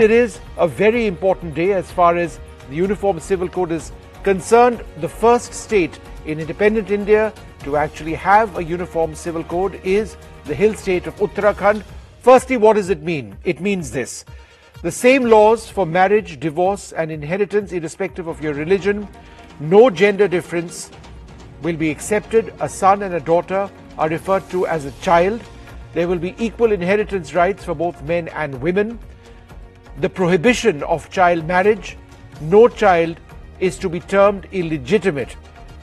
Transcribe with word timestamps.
It 0.00 0.10
is 0.10 0.40
a 0.56 0.66
very 0.66 1.06
important 1.06 1.54
day 1.54 1.74
as 1.74 1.90
far 1.90 2.16
as 2.16 2.40
the 2.70 2.74
Uniform 2.74 3.20
Civil 3.20 3.50
Code 3.50 3.70
is 3.70 3.92
concerned. 4.22 4.82
The 5.02 5.08
first 5.10 5.52
state 5.52 6.00
in 6.24 6.40
independent 6.40 6.90
India 6.90 7.34
to 7.64 7.76
actually 7.76 8.14
have 8.14 8.56
a 8.56 8.64
uniform 8.64 9.14
civil 9.14 9.44
code 9.44 9.78
is 9.84 10.16
the 10.46 10.54
hill 10.54 10.72
state 10.72 11.06
of 11.06 11.14
Uttarakhand. 11.16 11.82
Firstly, 12.22 12.56
what 12.56 12.76
does 12.76 12.88
it 12.88 13.02
mean? 13.02 13.36
It 13.44 13.60
means 13.60 13.90
this. 13.90 14.24
The 14.80 14.90
same 14.90 15.24
laws 15.24 15.68
for 15.68 15.84
marriage, 15.84 16.40
divorce, 16.40 16.92
and 16.92 17.12
inheritance, 17.12 17.72
irrespective 17.72 18.26
of 18.26 18.42
your 18.42 18.54
religion, 18.54 19.06
no 19.60 19.90
gender 19.90 20.28
difference 20.28 20.90
will 21.60 21.76
be 21.76 21.90
accepted. 21.90 22.54
A 22.60 22.68
son 22.70 23.02
and 23.02 23.16
a 23.16 23.20
daughter 23.20 23.70
are 23.98 24.08
referred 24.08 24.48
to 24.48 24.66
as 24.66 24.86
a 24.86 24.92
child. 25.02 25.42
There 25.92 26.08
will 26.08 26.18
be 26.18 26.34
equal 26.38 26.72
inheritance 26.72 27.34
rights 27.34 27.66
for 27.66 27.74
both 27.74 28.02
men 28.04 28.28
and 28.28 28.62
women 28.62 28.98
the 30.00 30.08
prohibition 30.08 30.82
of 30.84 31.10
child 31.10 31.46
marriage, 31.46 31.96
no 32.40 32.68
child 32.68 33.20
is 33.58 33.76
to 33.78 33.88
be 33.90 34.00
termed 34.00 34.46
illegitimate, 34.50 35.36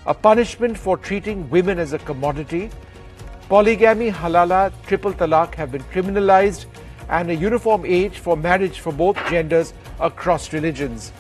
a 0.08 0.14
punishment 0.14 0.76
for 0.76 0.98
treating 0.98 1.48
women 1.52 1.78
as 1.78 1.94
a 1.94 2.00
commodity. 2.00 2.72
Polygamy, 3.48 4.10
halala, 4.12 4.74
triple 4.88 5.14
talaq 5.14 5.54
have 5.54 5.72
been 5.72 5.84
criminalized, 5.84 6.66
and 7.10 7.30
a 7.30 7.36
uniform 7.36 7.86
age 7.86 8.18
for 8.18 8.36
marriage 8.36 8.80
for 8.80 8.92
both 8.92 9.16
genders 9.30 9.74
across 10.00 10.52
religions. 10.52 11.14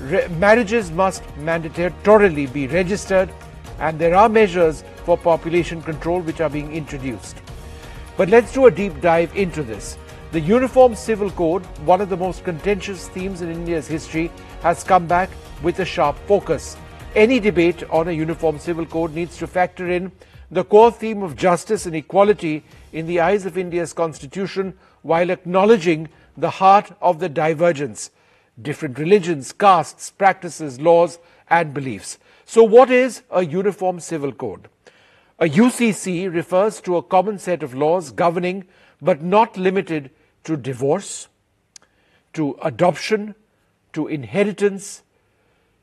Re- 0.00 0.26
marriages 0.38 0.90
must 0.90 1.22
mandatorily 1.38 2.52
be 2.52 2.66
registered, 2.66 3.30
and 3.78 3.98
there 3.98 4.16
are 4.16 4.28
measures 4.28 4.82
for 5.04 5.16
population 5.16 5.80
control 5.80 6.20
which 6.20 6.40
are 6.40 6.50
being 6.50 6.72
introduced. 6.72 7.36
But 8.16 8.28
let's 8.30 8.52
do 8.52 8.66
a 8.66 8.70
deep 8.70 9.00
dive 9.00 9.34
into 9.36 9.62
this. 9.62 9.96
The 10.32 10.40
Uniform 10.40 10.96
Civil 10.96 11.30
Code, 11.30 11.64
one 11.86 12.00
of 12.00 12.08
the 12.08 12.16
most 12.16 12.42
contentious 12.42 13.06
themes 13.08 13.42
in 13.42 13.50
India's 13.50 13.86
history, 13.86 14.32
has 14.60 14.82
come 14.82 15.06
back 15.06 15.30
with 15.62 15.78
a 15.78 15.84
sharp 15.84 16.18
focus. 16.26 16.76
Any 17.14 17.38
debate 17.38 17.84
on 17.90 18.08
a 18.08 18.12
Uniform 18.12 18.58
Civil 18.58 18.86
Code 18.86 19.14
needs 19.14 19.36
to 19.38 19.46
factor 19.46 19.88
in 19.88 20.10
the 20.50 20.64
core 20.64 20.90
theme 20.90 21.22
of 21.22 21.36
justice 21.36 21.86
and 21.86 21.94
equality 21.94 22.64
in 22.92 23.06
the 23.06 23.20
eyes 23.20 23.46
of 23.46 23.56
India's 23.56 23.92
constitution 23.92 24.76
while 25.02 25.30
acknowledging 25.30 26.08
the 26.36 26.50
heart 26.50 26.90
of 27.00 27.20
the 27.20 27.28
divergence 27.28 28.10
different 28.60 28.98
religions, 28.98 29.52
castes, 29.52 30.10
practices, 30.10 30.80
laws, 30.80 31.18
and 31.50 31.72
beliefs. 31.72 32.18
So, 32.46 32.64
what 32.64 32.90
is 32.90 33.22
a 33.30 33.44
Uniform 33.44 34.00
Civil 34.00 34.32
Code? 34.32 34.68
A 35.38 35.46
UCC 35.46 36.32
refers 36.32 36.80
to 36.80 36.96
a 36.96 37.02
common 37.02 37.38
set 37.38 37.62
of 37.62 37.74
laws 37.74 38.10
governing 38.10 38.64
but 39.00 39.22
not 39.22 39.56
limited 39.56 40.10
to 40.46 40.56
divorce, 40.56 41.28
to 42.32 42.56
adoption, 42.62 43.34
to 43.92 44.06
inheritance, 44.06 45.02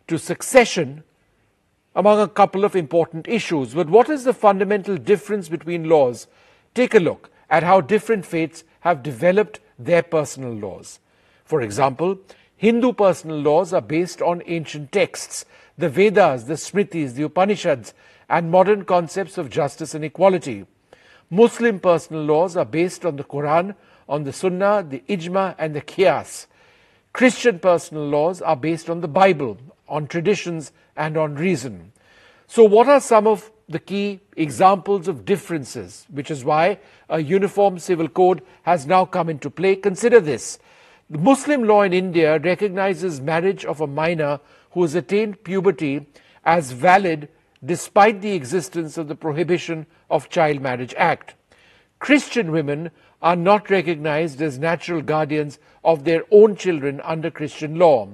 to 0.08 0.18
succession, 0.18 1.04
among 1.96 2.20
a 2.20 2.28
couple 2.28 2.66
of 2.66 2.76
important 2.76 3.28
issues. 3.28 3.74
But 3.74 3.90
what 3.90 4.10
is 4.10 4.24
the 4.24 4.34
fundamental 4.34 4.98
difference 4.98 5.50
between 5.50 5.90
laws? 5.90 6.28
Take 6.74 6.96
a 6.96 7.00
look 7.00 7.30
at 7.50 7.64
how 7.64 7.82
different 7.82 8.26
faiths 8.26 8.64
have 8.80 9.04
developed 9.04 9.60
their 9.78 10.02
personal 10.02 10.54
laws. 10.54 11.00
For 11.46 11.62
example, 11.62 12.20
Hindu 12.56 12.94
personal 12.94 13.38
laws 13.38 13.74
are 13.74 13.82
based 13.82 14.22
on 14.22 14.42
ancient 14.46 14.92
texts, 14.92 15.46
the 15.78 15.90
Vedas, 15.90 16.46
the 16.46 16.54
Smritis, 16.54 17.14
the 17.14 17.24
Upanishads, 17.24 17.94
and 18.30 18.50
modern 18.50 18.86
concepts 18.86 19.38
of 19.38 19.50
justice 19.50 19.94
and 19.94 20.06
equality. 20.06 20.66
Muslim 21.30 21.80
personal 21.80 22.24
laws 22.24 22.56
are 22.56 22.66
based 22.66 23.06
on 23.06 23.18
the 23.18 23.24
Quran, 23.24 23.76
on 24.08 24.24
the 24.24 24.34
Sunnah, 24.34 24.86
the 24.88 25.04
Ijma, 25.10 25.56
and 25.58 25.76
the 25.76 25.82
Qiyas. 25.82 26.48
Christian 27.14 27.60
personal 27.60 28.08
laws 28.08 28.42
are 28.42 28.56
based 28.56 28.90
on 28.90 29.02
the 29.02 29.08
Bible, 29.08 29.58
on 29.88 30.08
traditions, 30.08 30.72
and 30.96 31.18
on 31.18 31.36
reason. 31.36 31.92
So, 32.48 32.64
what 32.64 32.88
are 32.88 33.00
some 33.00 33.28
of 33.28 33.52
the 33.70 33.80
key 33.80 34.20
examples 34.36 35.08
of 35.08 35.26
differences, 35.26 36.06
which 36.10 36.30
is 36.30 36.44
why 36.44 36.80
a 37.10 37.20
uniform 37.22 37.80
civil 37.80 38.08
code 38.08 38.42
has 38.64 38.86
now 38.86 39.06
come 39.06 39.30
into 39.30 39.50
play? 39.50 39.76
Consider 39.76 40.20
this. 40.20 40.60
The 41.10 41.18
Muslim 41.20 41.64
law 41.64 41.84
in 41.84 41.94
India 41.94 42.40
recognizes 42.40 43.22
marriage 43.22 43.66
of 43.66 43.82
a 43.82 43.88
minor 43.88 44.40
who 44.72 44.82
has 44.82 44.96
attained 44.96 45.44
puberty 45.44 46.08
as 46.44 46.72
valid 46.72 47.30
despite 47.64 48.22
the 48.22 48.34
existence 48.34 48.98
of 48.98 49.08
the 49.08 49.16
Prohibition 49.16 49.86
of 50.10 50.30
Child 50.30 50.62
Marriage 50.62 50.94
Act. 50.98 51.36
Christian 52.00 52.52
women 52.52 52.92
are 53.24 53.38
not 53.38 53.70
recognized 53.70 54.42
as 54.42 54.60
natural 54.60 55.02
guardians 55.02 55.58
of 55.84 56.04
their 56.04 56.26
own 56.30 56.58
children 56.58 57.00
under 57.06 57.32
Christian 57.32 57.80
law. 57.80 58.10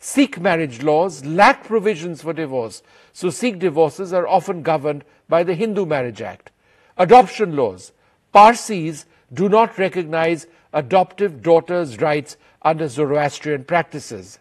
Sikh 0.00 0.40
marriage 0.40 0.82
laws 0.82 1.24
lack 1.24 1.64
provisions 1.64 2.20
for 2.20 2.32
divorce, 2.32 2.82
so 3.12 3.30
Sikh 3.30 3.60
divorces 3.60 4.12
are 4.12 4.26
often 4.26 4.62
governed 4.62 5.04
by 5.28 5.44
the 5.44 5.54
Hindu 5.54 5.86
Marriage 5.86 6.20
Act. 6.20 6.50
Adoption 6.98 7.54
laws. 7.56 7.92
Parsis 8.32 9.06
do 9.32 9.48
not 9.48 9.78
recognize 9.78 10.48
adoptive 10.72 11.40
daughters' 11.40 12.00
rights 12.00 12.36
under 12.62 12.88
Zoroastrian 12.88 13.64
practices. 13.64 14.40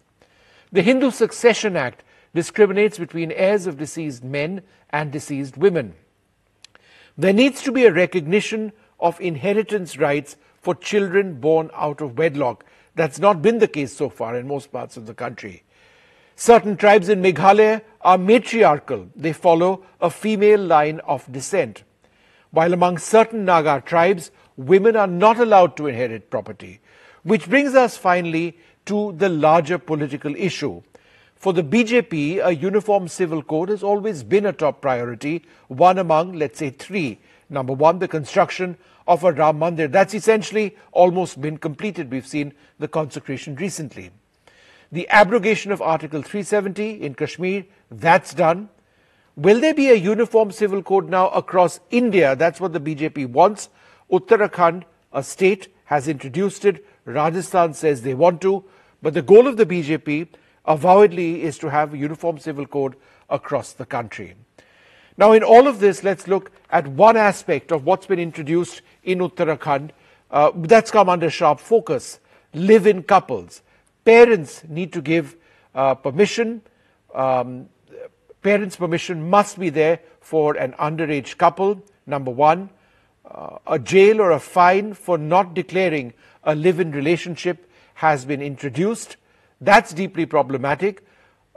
The 0.72 0.82
Hindu 0.82 1.12
Succession 1.12 1.78
Act 1.78 2.04
discriminates 2.34 2.98
between 2.98 3.32
heirs 3.32 3.68
of 3.68 3.78
deceased 3.78 4.24
men 4.24 4.64
and 4.90 5.12
deceased 5.12 5.56
women. 5.56 5.94
There 7.16 7.34
needs 7.34 7.62
to 7.62 7.72
be 7.72 7.86
a 7.86 7.94
recognition 7.94 8.74
of 9.04 9.20
inheritance 9.22 9.98
rights 9.98 10.38
for 10.62 10.74
children 10.74 11.40
born 11.40 11.70
out 11.76 12.02
of 12.02 12.18
wedlock. 12.18 12.66
That's 12.96 13.20
not 13.20 13.42
been 13.42 13.60
the 13.60 13.68
case 13.68 13.96
so 13.96 14.10
far 14.10 14.36
in 14.36 14.48
most 14.48 14.72
parts 14.72 14.98
of 14.98 15.06
the 15.06 15.14
country. 15.14 15.64
Certain 16.36 16.78
tribes 16.78 17.10
in 17.10 17.22
Meghalaya 17.22 17.82
are 18.02 18.18
matriarchal, 18.18 19.10
they 19.16 19.34
follow 19.34 19.84
a 20.02 20.10
female 20.10 20.62
line 20.62 21.00
of 21.02 21.32
descent. 21.32 21.84
While 22.52 22.74
among 22.74 22.98
certain 22.98 23.46
Naga 23.46 23.84
tribes, 23.86 24.32
women 24.58 24.96
are 24.96 25.08
not 25.08 25.40
allowed 25.40 25.76
to 25.78 25.88
inherit 25.88 26.30
property. 26.30 26.80
Which 27.24 27.50
brings 27.50 27.76
us 27.76 27.98
finally 27.98 28.58
to 28.86 29.14
the 29.18 29.30
larger 29.30 29.78
political 29.78 30.36
issue. 30.36 30.82
For 31.36 31.52
the 31.52 31.64
BJP, 31.64 32.46
a 32.46 32.56
uniform 32.56 33.08
civil 33.10 33.44
code 33.44 33.70
has 33.70 33.84
always 33.84 34.24
been 34.24 34.46
a 34.46 34.54
top 34.54 34.82
priority, 34.82 35.44
one 35.68 35.98
among, 35.98 36.34
let's 36.34 36.60
say, 36.60 36.70
three. 36.70 37.20
Number 37.54 37.74
one, 37.74 38.00
the 38.00 38.08
construction 38.08 38.78
of 39.08 39.24
a 39.24 39.32
Ram 39.32 39.60
Mandir. 39.60 39.92
That's 39.92 40.16
essentially 40.16 40.76
almost 40.92 41.40
been 41.40 41.60
completed. 41.60 42.10
We've 42.10 42.26
seen 42.26 42.56
the 42.80 42.88
consecration 42.88 43.56
recently. 43.56 44.10
The 44.92 45.08
abrogation 45.10 45.72
of 45.72 45.80
Article 45.80 46.24
370 46.24 47.04
in 47.04 47.14
Kashmir, 47.14 47.66
that's 47.92 48.34
done. 48.34 48.70
Will 49.36 49.60
there 49.60 49.76
be 49.76 49.90
a 49.90 49.94
uniform 49.94 50.52
civil 50.52 50.82
code 50.82 51.10
now 51.10 51.30
across 51.30 51.80
India? 51.92 52.36
That's 52.36 52.60
what 52.60 52.74
the 52.74 52.80
BJP 52.80 53.28
wants. 53.30 53.70
Uttarakhand, 54.12 54.84
a 55.12 55.22
state, 55.22 55.68
has 55.86 56.08
introduced 56.08 56.66
it. 56.66 56.84
Rajasthan 57.06 57.76
says 57.76 58.02
they 58.02 58.16
want 58.16 58.42
to. 58.42 58.64
But 59.04 59.14
the 59.14 59.22
goal 59.22 59.48
of 59.48 59.58
the 59.58 59.66
BJP 59.68 60.28
avowedly 60.66 61.44
is 61.44 61.60
to 61.60 61.70
have 61.70 61.94
a 61.94 61.98
uniform 62.00 62.40
civil 62.40 62.66
code 62.66 62.96
across 63.30 63.74
the 63.74 63.86
country. 63.86 64.34
Now, 65.18 65.32
in 65.34 65.44
all 65.44 65.68
of 65.68 65.80
this, 65.80 66.04
let's 66.04 66.28
look 66.28 66.52
at 66.72 66.88
one 66.88 67.18
aspect 67.18 67.72
of 67.72 67.86
what's 67.86 68.08
been 68.08 68.20
introduced 68.20 68.82
in 69.04 69.20
Uttarakhand 69.20 69.92
uh, 70.34 70.52
that's 70.56 70.90
come 70.90 71.10
under 71.10 71.30
sharp 71.30 71.60
focus 71.60 72.20
live 72.56 72.88
in 72.88 73.04
couples. 73.04 73.62
Parents 74.04 74.64
need 74.68 74.92
to 74.94 75.02
give 75.02 75.36
uh, 75.76 75.94
permission. 75.94 76.64
Um, 77.14 77.70
parents' 78.42 78.76
permission 78.76 79.30
must 79.30 79.60
be 79.60 79.70
there 79.70 80.00
for 80.22 80.58
an 80.58 80.74
underage 80.74 81.38
couple. 81.38 81.84
Number 82.08 82.32
one, 82.32 82.72
uh, 83.30 83.60
a 83.68 83.78
jail 83.78 84.20
or 84.20 84.32
a 84.32 84.40
fine 84.40 84.96
for 84.96 85.20
not 85.20 85.54
declaring 85.54 86.14
a 86.44 86.56
live 86.56 86.80
in 86.80 86.92
relationship 86.92 87.70
has 87.96 88.26
been 88.26 88.42
introduced. 88.42 89.18
That's 89.62 89.94
deeply 89.94 90.26
problematic. 90.26 91.06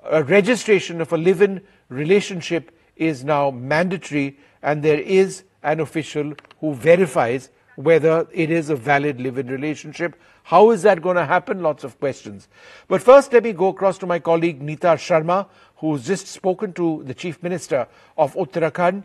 A 0.05 0.23
registration 0.23 1.01
of 1.01 1.13
a 1.15 1.17
live 1.17 1.41
in 1.41 1.63
relationship 1.89 2.76
is 2.97 3.25
now 3.25 3.51
mandatory, 3.51 4.39
and 4.63 4.83
there 4.83 5.01
is 5.01 5.45
an 5.63 5.81
official 5.81 6.33
who 6.61 6.75
verifies 6.75 7.51
whether 7.77 8.27
it 8.33 8.51
is 8.51 8.71
a 8.71 8.77
valid 8.77 9.21
live 9.21 9.39
in 9.39 9.49
relationship. 9.49 10.17
How 10.45 10.71
is 10.71 10.83
that 10.83 11.03
going 11.03 11.17
to 11.17 11.27
happen? 11.27 11.63
Lots 11.63 11.85
of 11.85 11.99
questions. 12.01 12.49
But 12.89 13.03
first, 13.03 13.33
let 13.33 13.45
me 13.45 13.53
go 13.53 13.69
across 13.69 13.99
to 13.99 14.07
my 14.07 14.19
colleague 14.19 14.63
Nita 14.63 14.89
Sharma, 14.89 15.47
who's 15.77 16.07
just 16.07 16.27
spoken 16.27 16.73
to 16.75 17.03
the 17.05 17.15
Chief 17.15 17.43
Minister 17.43 17.87
of 18.17 18.35
Uttarakhand. 18.35 19.05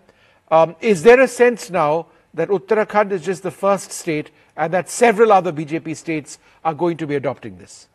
Um, 0.49 0.75
is 0.79 1.03
there 1.03 1.19
a 1.19 1.27
sense 1.27 1.69
now 1.69 2.07
that 2.33 2.49
Uttarakhand 2.49 3.11
is 3.11 3.23
just 3.23 3.43
the 3.43 3.51
first 3.51 3.91
state 3.91 4.31
and 4.55 4.73
that 4.73 4.89
several 4.89 5.31
other 5.31 5.51
BJP 5.51 5.95
states 5.97 6.39
are 6.63 6.73
going 6.73 6.97
to 6.97 7.07
be 7.07 7.15
adopting 7.15 7.57
this? 7.57 7.87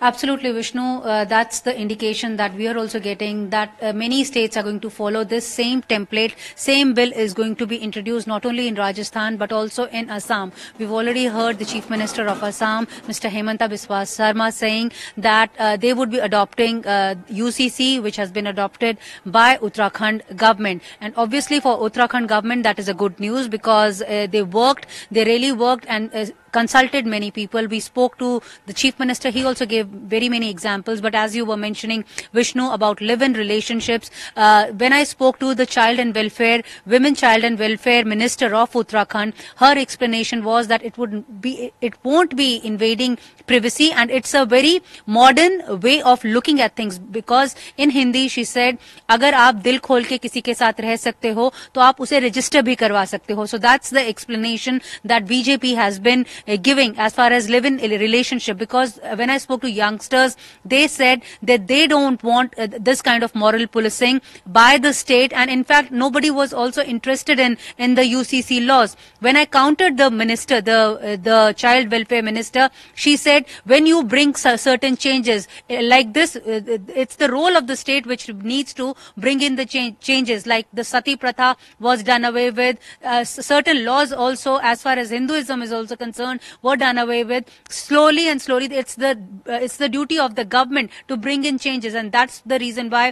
Absolutely, 0.00 0.52
Vishnu. 0.52 0.82
Uh, 0.82 1.24
that's 1.24 1.60
the 1.60 1.74
indication 1.74 2.36
that 2.36 2.54
we 2.54 2.68
are 2.68 2.76
also 2.76 3.00
getting 3.00 3.48
that 3.50 3.72
uh, 3.80 3.92
many 3.94 4.24
states 4.24 4.56
are 4.56 4.62
going 4.62 4.80
to 4.80 4.90
follow 4.90 5.24
this 5.24 5.46
same 5.46 5.80
template. 5.80 6.34
Same 6.54 6.92
bill 6.92 7.12
is 7.12 7.32
going 7.32 7.56
to 7.56 7.66
be 7.66 7.78
introduced 7.78 8.26
not 8.26 8.44
only 8.44 8.68
in 8.68 8.74
Rajasthan 8.74 9.38
but 9.38 9.52
also 9.52 9.86
in 9.86 10.10
Assam. 10.10 10.52
We've 10.78 10.92
already 10.92 11.24
heard 11.26 11.58
the 11.58 11.64
Chief 11.64 11.88
Minister 11.88 12.26
of 12.26 12.42
Assam, 12.42 12.86
Mr. 13.06 13.30
Himanta 13.30 13.70
Biswa 13.70 14.06
Sarma, 14.06 14.52
saying 14.52 14.92
that 15.16 15.50
uh, 15.58 15.78
they 15.78 15.94
would 15.94 16.10
be 16.10 16.18
adopting 16.18 16.82
UCC, 16.82 18.02
which 18.02 18.16
has 18.16 18.30
been 18.30 18.46
adopted 18.46 18.98
by 19.24 19.56
Uttarakhand 19.56 20.36
government. 20.36 20.82
And 21.00 21.14
obviously, 21.16 21.60
for 21.60 21.78
Uttarakhand 21.78 22.26
government, 22.26 22.64
that 22.64 22.78
is 22.78 22.88
a 22.88 22.94
good 22.94 23.18
news 23.18 23.48
because 23.48 24.00
they 24.00 24.42
worked, 24.42 24.86
they 25.10 25.24
really 25.24 25.52
worked, 25.52 25.86
and 25.88 26.32
consulted 26.52 27.06
many 27.06 27.30
people. 27.30 27.66
We 27.66 27.80
spoke 27.80 28.18
to 28.18 28.42
the 28.66 28.72
chief 28.72 28.98
minister. 28.98 29.30
He 29.30 29.44
also 29.44 29.66
gave 29.66 29.85
very 29.85 30.29
many 30.29 30.49
examples. 30.49 31.01
But 31.01 31.15
as 31.15 31.35
you 31.35 31.45
were 31.45 31.57
mentioning, 31.57 32.05
Vishnu, 32.33 32.69
about 32.71 33.01
live-in 33.01 33.33
relationships, 33.33 34.11
uh, 34.35 34.67
when 34.67 34.93
I 34.93 35.03
spoke 35.03 35.39
to 35.39 35.55
the 35.55 35.65
child 35.65 35.99
and 35.99 36.13
welfare, 36.15 36.63
women 36.85 37.15
child 37.15 37.43
and 37.43 37.57
welfare 37.57 38.05
minister 38.05 38.53
of 38.55 38.71
Uttarakhand, 38.73 39.33
her 39.57 39.77
explanation 39.77 40.43
was 40.43 40.67
that 40.67 40.83
it 40.83 40.97
would 40.97 41.41
be, 41.41 41.71
it 41.81 41.93
won't 42.03 42.35
be 42.35 42.61
invading 42.63 43.17
privacy 43.47 43.91
and 43.91 44.09
it's 44.11 44.33
a 44.33 44.45
very 44.45 44.81
modern 45.05 45.81
way 45.81 46.01
of 46.01 46.23
looking 46.23 46.61
at 46.61 46.75
things 46.75 46.97
because 46.99 47.55
in 47.77 47.89
Hindi 47.89 48.27
she 48.27 48.43
said, 48.43 48.77
अगर 49.09 49.33
आप 49.33 49.55
दिल 49.63 49.77
खोल 49.87 50.03
के 50.03 50.17
किसी 50.17 50.41
के 50.41 50.53
साथ 50.53 50.79
रह 50.81 50.95
सकते 50.95 51.29
हो 51.37 51.51
तो 51.75 51.81
आप 51.81 52.01
उसे 52.01 52.19
रजिस्टर 52.19 52.61
भी 52.61 52.75
करवा 52.75 53.03
सकते 53.05 53.33
हो 53.33 53.47
so 53.47 53.57
that's 53.57 53.89
the 53.89 54.03
explanation 54.13 54.81
that 55.03 55.25
BJP 55.25 55.75
has 55.75 55.99
been 55.99 56.25
uh, 56.47 56.55
giving 56.55 56.97
as 56.97 57.13
far 57.13 57.31
as 57.31 57.49
live-in 57.49 57.77
relationship 57.77 58.57
because 58.57 58.99
uh, 58.99 59.15
when 59.15 59.29
I 59.29 59.37
spoke 59.37 59.61
to 59.61 59.71
youngsters, 59.76 60.36
they 60.64 60.86
said 60.86 61.22
that 61.42 61.66
they 61.66 61.86
don't 61.86 62.22
want 62.22 62.58
uh, 62.58 62.68
this 62.88 63.02
kind 63.02 63.22
of 63.22 63.34
moral 63.34 63.66
policing 63.66 64.20
by 64.46 64.78
the 64.78 64.92
state 64.92 65.32
and 65.32 65.50
in 65.50 65.64
fact 65.64 65.92
nobody 65.92 66.30
was 66.30 66.52
also 66.52 66.82
interested 66.82 67.38
in, 67.38 67.58
in 67.78 67.94
the 67.94 68.02
UCC 68.02 68.66
laws. 68.66 68.96
When 69.20 69.36
I 69.36 69.44
countered 69.44 69.96
the 69.96 70.10
minister, 70.10 70.60
the, 70.60 71.18
the 71.22 71.54
child 71.56 71.90
welfare 71.90 72.22
minister, 72.22 72.70
she 72.94 73.16
said 73.16 73.46
when 73.64 73.86
you 73.86 74.02
bring 74.04 74.34
certain 74.34 74.96
changes 74.96 75.48
like 75.68 76.12
this, 76.14 76.36
it's 76.44 77.16
the 77.16 77.30
role 77.30 77.56
of 77.56 77.66
the 77.66 77.76
state 77.76 78.06
which 78.06 78.28
needs 78.28 78.74
to 78.74 78.94
bring 79.16 79.40
in 79.42 79.56
the 79.56 79.66
cha 79.66 79.90
changes 80.00 80.46
like 80.46 80.66
the 80.72 80.84
sati 80.84 81.16
pratha 81.16 81.56
was 81.78 82.02
done 82.02 82.24
away 82.24 82.50
with, 82.50 82.78
uh, 83.04 83.24
certain 83.24 83.84
laws 83.84 84.12
also 84.12 84.56
as 84.56 84.82
far 84.82 84.94
as 84.94 85.10
Hinduism 85.10 85.62
is 85.62 85.72
also 85.72 85.96
concerned 85.96 86.40
were 86.62 86.76
done 86.76 86.98
away 86.98 87.24
with. 87.24 87.44
Slowly 87.68 88.28
and 88.28 88.40
slowly, 88.40 88.66
it's 88.66 88.94
the 88.94 89.18
uh, 89.46 89.65
it's 89.66 89.76
the 89.82 89.88
duty 89.88 90.18
of 90.26 90.34
the 90.40 90.44
government 90.56 90.90
to 91.08 91.16
bring 91.28 91.44
in 91.44 91.58
changes, 91.66 91.94
and 92.02 92.12
that's 92.18 92.40
the 92.54 92.58
reason 92.64 92.90
why 92.96 93.04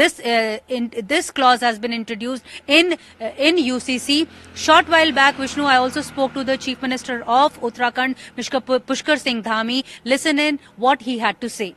this 0.00 0.18
uh, 0.20 0.58
in, 0.68 0.90
this 1.14 1.30
clause 1.40 1.66
has 1.68 1.78
been 1.78 1.92
introduced 1.92 2.44
in 2.78 2.94
uh, 2.94 3.32
in 3.48 3.56
UCC. 3.56 4.20
Short 4.54 4.88
while 4.88 5.12
back, 5.12 5.36
Vishnu, 5.36 5.64
I 5.64 5.76
also 5.76 6.06
spoke 6.12 6.34
to 6.34 6.44
the 6.44 6.56
Chief 6.58 6.82
Minister 6.82 7.22
of 7.40 7.60
Uttarakhand, 7.60 8.16
Mr. 8.36 8.64
Pushkar 8.92 9.18
Singh 9.18 9.42
Dhami. 9.42 9.84
Listen 10.04 10.38
in 10.48 10.58
what 10.76 11.02
he 11.02 11.18
had 11.18 11.40
to 11.46 11.54
say. 11.60 11.74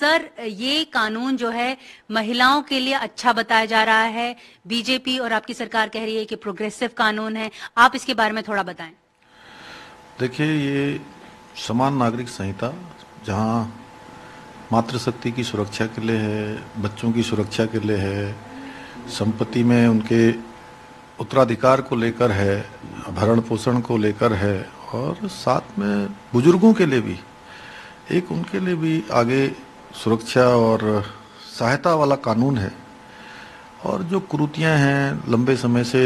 Sir 0.00 0.22
ये 0.48 0.84
कानून 0.92 1.36
जो 1.36 1.48
है 1.50 1.76
महिलाओं 2.10 2.62
के 2.68 2.78
लिए 2.80 2.94
अच्छा 2.94 3.32
बताया 3.32 3.64
जा 3.72 3.82
रहा 3.84 4.04
है 4.14 4.34
बीजेपी 4.66 5.18
और 5.18 5.32
आपकी 5.32 5.54
सरकार 5.54 5.88
कह 5.96 6.04
रही 6.04 6.16
है 6.16 6.24
कि 6.24 6.36
प्रोग्रेसिव 6.46 6.90
कानून 6.96 7.36
है 7.36 7.50
आप 7.84 7.96
इसके 7.96 8.14
बारे 8.22 8.32
में 8.32 8.42
थोड़ा 8.48 8.62
बताएँ 8.62 8.92
देखिए, 10.20 10.46
ये 10.46 11.00
समान 11.66 11.94
नागरिक 11.96 12.28
संहिता, 12.28 12.72
जहाँ 13.26 13.72
मातृशक्ति 14.72 15.30
की 15.32 15.44
सुरक्षा 15.44 15.86
के 15.86 16.00
लिए 16.00 16.16
है, 16.16 16.82
बच्चों 16.82 17.12
की 17.12 17.22
सुरक्षा 17.22 17.64
के 17.66 17.80
लिए 17.80 17.96
है, 17.96 18.36
संपत्ति 19.08 19.62
में 19.64 19.86
उनके 19.88 20.30
उत्तराधिकार 21.20 21.80
को 21.80 21.96
लेकर 21.96 22.30
है, 22.30 22.60
भरण 23.16 23.40
पोषण 23.40 23.80
को 23.80 23.96
लेकर 23.96 24.32
है, 24.32 24.66
और 24.94 25.28
साथ 25.28 25.78
में 25.78 26.08
बुज़ुर्गों 26.32 26.72
के 26.72 26.86
लिए 26.86 27.00
भी, 27.00 27.18
एक 28.10 28.32
उनके 28.32 28.60
लिए 28.60 28.74
भी 28.74 29.02
आगे 29.12 29.46
सुरक्षा 29.94 30.44
और 30.56 31.04
सहायता 31.58 31.94
वाला 31.94 32.16
कानून 32.16 32.58
है। 32.58 32.72
और 33.86 34.02
जो 34.02 34.20
कुरुतियाँ 34.20 34.76
हैं, 34.76 35.30
लंबे 35.30 35.56
समय 35.56 35.84
से, 35.84 36.02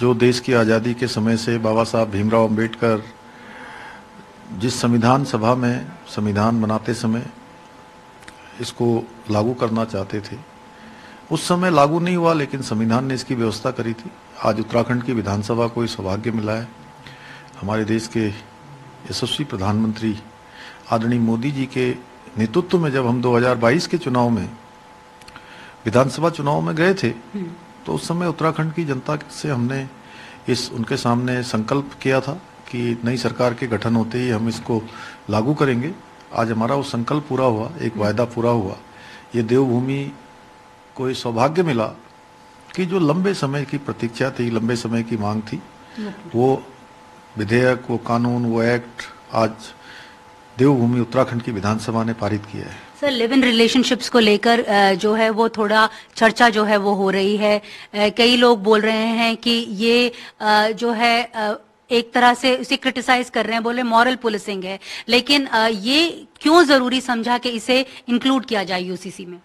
जो 0.00 0.14
देश 0.14 0.40
की 0.40 0.52
आज़ादी 0.52 0.94
के 0.94 1.06
समय 1.06 1.36
से 1.36 1.56
बाबा 1.58 1.84
साहब 1.84 2.10
भीमराव 2.10 2.48
अंबेडकर 2.48 3.02
जिस 4.52 4.80
संविधान 4.80 5.24
सभा 5.24 5.54
में 5.54 5.86
संविधान 6.08 6.60
बनाते 6.62 6.94
समय 6.94 7.24
इसको 8.60 8.86
लागू 9.30 9.52
करना 9.54 9.84
चाहते 9.84 10.20
थे 10.20 10.36
उस 11.30 11.46
समय 11.48 11.70
लागू 11.70 11.98
नहीं 12.00 12.16
हुआ 12.16 12.32
लेकिन 12.32 12.62
संविधान 12.62 13.04
ने 13.04 13.14
इसकी 13.14 13.34
व्यवस्था 13.34 13.70
करी 13.70 13.92
थी 13.92 14.10
आज 14.44 14.60
उत्तराखंड 14.60 15.02
की 15.02 15.12
विधानसभा 15.12 15.66
को 15.66 15.86
सौभाग्य 15.86 16.30
मिला 16.30 16.52
है 16.52 16.68
हमारे 17.60 17.84
देश 17.84 18.06
के 18.08 18.26
यशस्वी 18.26 19.44
प्रधानमंत्री 19.44 20.16
आदरणीय 20.92 21.18
मोदी 21.20 21.50
जी 21.50 21.66
के 21.66 21.90
नेतृत्व 22.38 22.78
में 22.78 22.90
जब 22.92 23.06
हम 23.06 23.22
2022 23.22 23.86
के 23.86 23.98
चुनाव 23.98 24.28
में 24.30 24.48
विधानसभा 25.84 26.30
चुनाव 26.30 26.60
में 26.60 26.74
गए 26.76 26.94
थे 26.94 27.08
हम्म। 27.08 27.50
तो 27.86 27.94
उस 27.94 28.08
समय 28.08 28.26
उत्तराखंड 28.26 28.72
की 28.72 28.84
जनता 28.84 29.16
से 29.32 29.50
हमने 29.50 29.86
इस 30.48 30.70
उनके 30.72 30.96
सामने 30.96 31.42
संकल्प 31.44 31.90
किया 32.02 32.20
था 32.20 32.40
कि 32.70 32.96
नई 33.04 33.16
सरकार 33.16 33.54
के 33.54 33.66
गठन 33.66 33.96
होते 33.96 34.18
ही 34.18 34.28
हम 34.30 34.48
इसको 34.48 34.82
लागू 35.30 35.54
करेंगे। 35.54 35.92
आज 36.32 36.50
हमारा 36.50 36.74
वो 36.74 36.82
संकल्प 36.84 37.26
पूरा 37.28 37.44
हुआ 37.44 37.66
एक 37.66 37.92
हम्म। 37.92 38.02
वायदा 38.02 38.24
पूरा 38.34 38.50
हुआ। 38.50 38.76
ये 39.34 39.42
देवभूमि 39.44 40.02
को 40.96 41.08
ये 41.08 41.14
सौभाग्य 41.14 41.62
मिला 41.62 41.86
कि 42.76 42.84
जो 42.86 42.98
लंबे 43.00 43.32
समय 43.34 43.64
की 43.64 43.78
प्रतीक्षा 43.78 44.30
थी 44.30 44.50
लंबे 44.50 44.76
समय 44.76 45.02
की 45.02 45.16
मांग 45.16 45.42
थी 45.42 45.60
वो 46.34 46.62
विधेयक 47.38 47.90
वो 47.90 47.96
कानून 48.06 48.44
वो 48.44 48.62
एक्ट 48.62 49.02
आज 49.34 49.72
देवभूमि 50.56 51.00
उत्तराखंड 51.00 51.42
की 51.42 51.52
विधानसभा 51.52 52.02
ने 52.04 52.12
पारित 52.12 52.46
किया 52.52 52.64
है। 52.64 52.76
सर 53.00 53.10
लिव 53.10 53.32
इन 53.32 53.42
रिलेशनशिप्स 53.42 54.08
को 54.08 54.18
लेकर 54.18 54.64
जो 54.94 55.12
है 55.14 55.28
वो 55.30 55.48
थोड़ा 55.48 55.88
चर्चा 56.16 56.48
जो 56.50 56.64
है 56.64 56.76
वो 56.76 56.94
हो 56.94 57.10
रही 57.10 57.36
है। 57.36 58.10
कई 58.10 58.36
लोग 58.36 58.62
बोल 58.62 58.80
रहे 58.80 59.06
हैं 59.18 59.36
कि 59.36 59.50
ये 59.80 60.12
जो 60.74 60.92
है 60.92 61.14
एक 61.90 62.12
तरह 62.12 62.34
से 62.34 62.56
उसे 62.56 62.76
क्रिटिसाइज 62.78 63.30
कर 63.30 63.46
रहे 63.46 63.54
हैं 63.54 63.62
बोले 63.62 63.82
मॉरल 63.84 64.16
पुलिसिंग 64.16 64.64
है 64.64 64.78
लेकिन 65.08 65.48
ये 65.82 66.26
क्यों 66.40 66.62
ज़रूरी 66.64 67.00
समझा 67.02 67.38
कि 67.38 67.48
इसे 67.52 67.84
इंक्लूड 68.08 68.44
किया 68.44 68.62
जाए 68.64 68.82
यूसीसी 68.82 69.26
में 69.26 69.38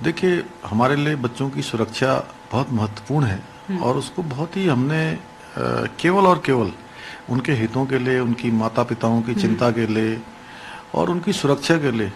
देखिए 0.00 0.42
हमारे 0.64 0.96
लिए 0.96 1.14
बच्चों 1.18 1.48
की 1.50 1.62
सुरक्षा 1.64 2.14
बहुत 2.52 2.72
महत्वपूर्ण 2.72 3.26
है 3.26 3.40
हम्म। 3.68 3.82
और 3.82 3.96
उसको 3.96 4.22
बहुत 4.24 4.56
ही 4.56 4.66
हमने 4.66 5.02
केवल 5.98 6.26
और 6.26 6.42
केवल 6.46 6.72
उनके 7.30 7.52
हितों 7.52 7.84
के 7.86 7.98
लिए 7.98 8.18
उनकी 8.20 8.50
माता 8.52 8.82
पिताओं 8.84 9.20
की 9.22 9.32
हम्म। 9.32 9.40
चिंता 9.40 9.70
के 9.70 9.86
लिए 9.86 10.18
और 10.94 11.10
उनकी 11.10 11.32
सुरक्षा 11.32 11.76
के 11.78 11.90
लिए 11.90 12.12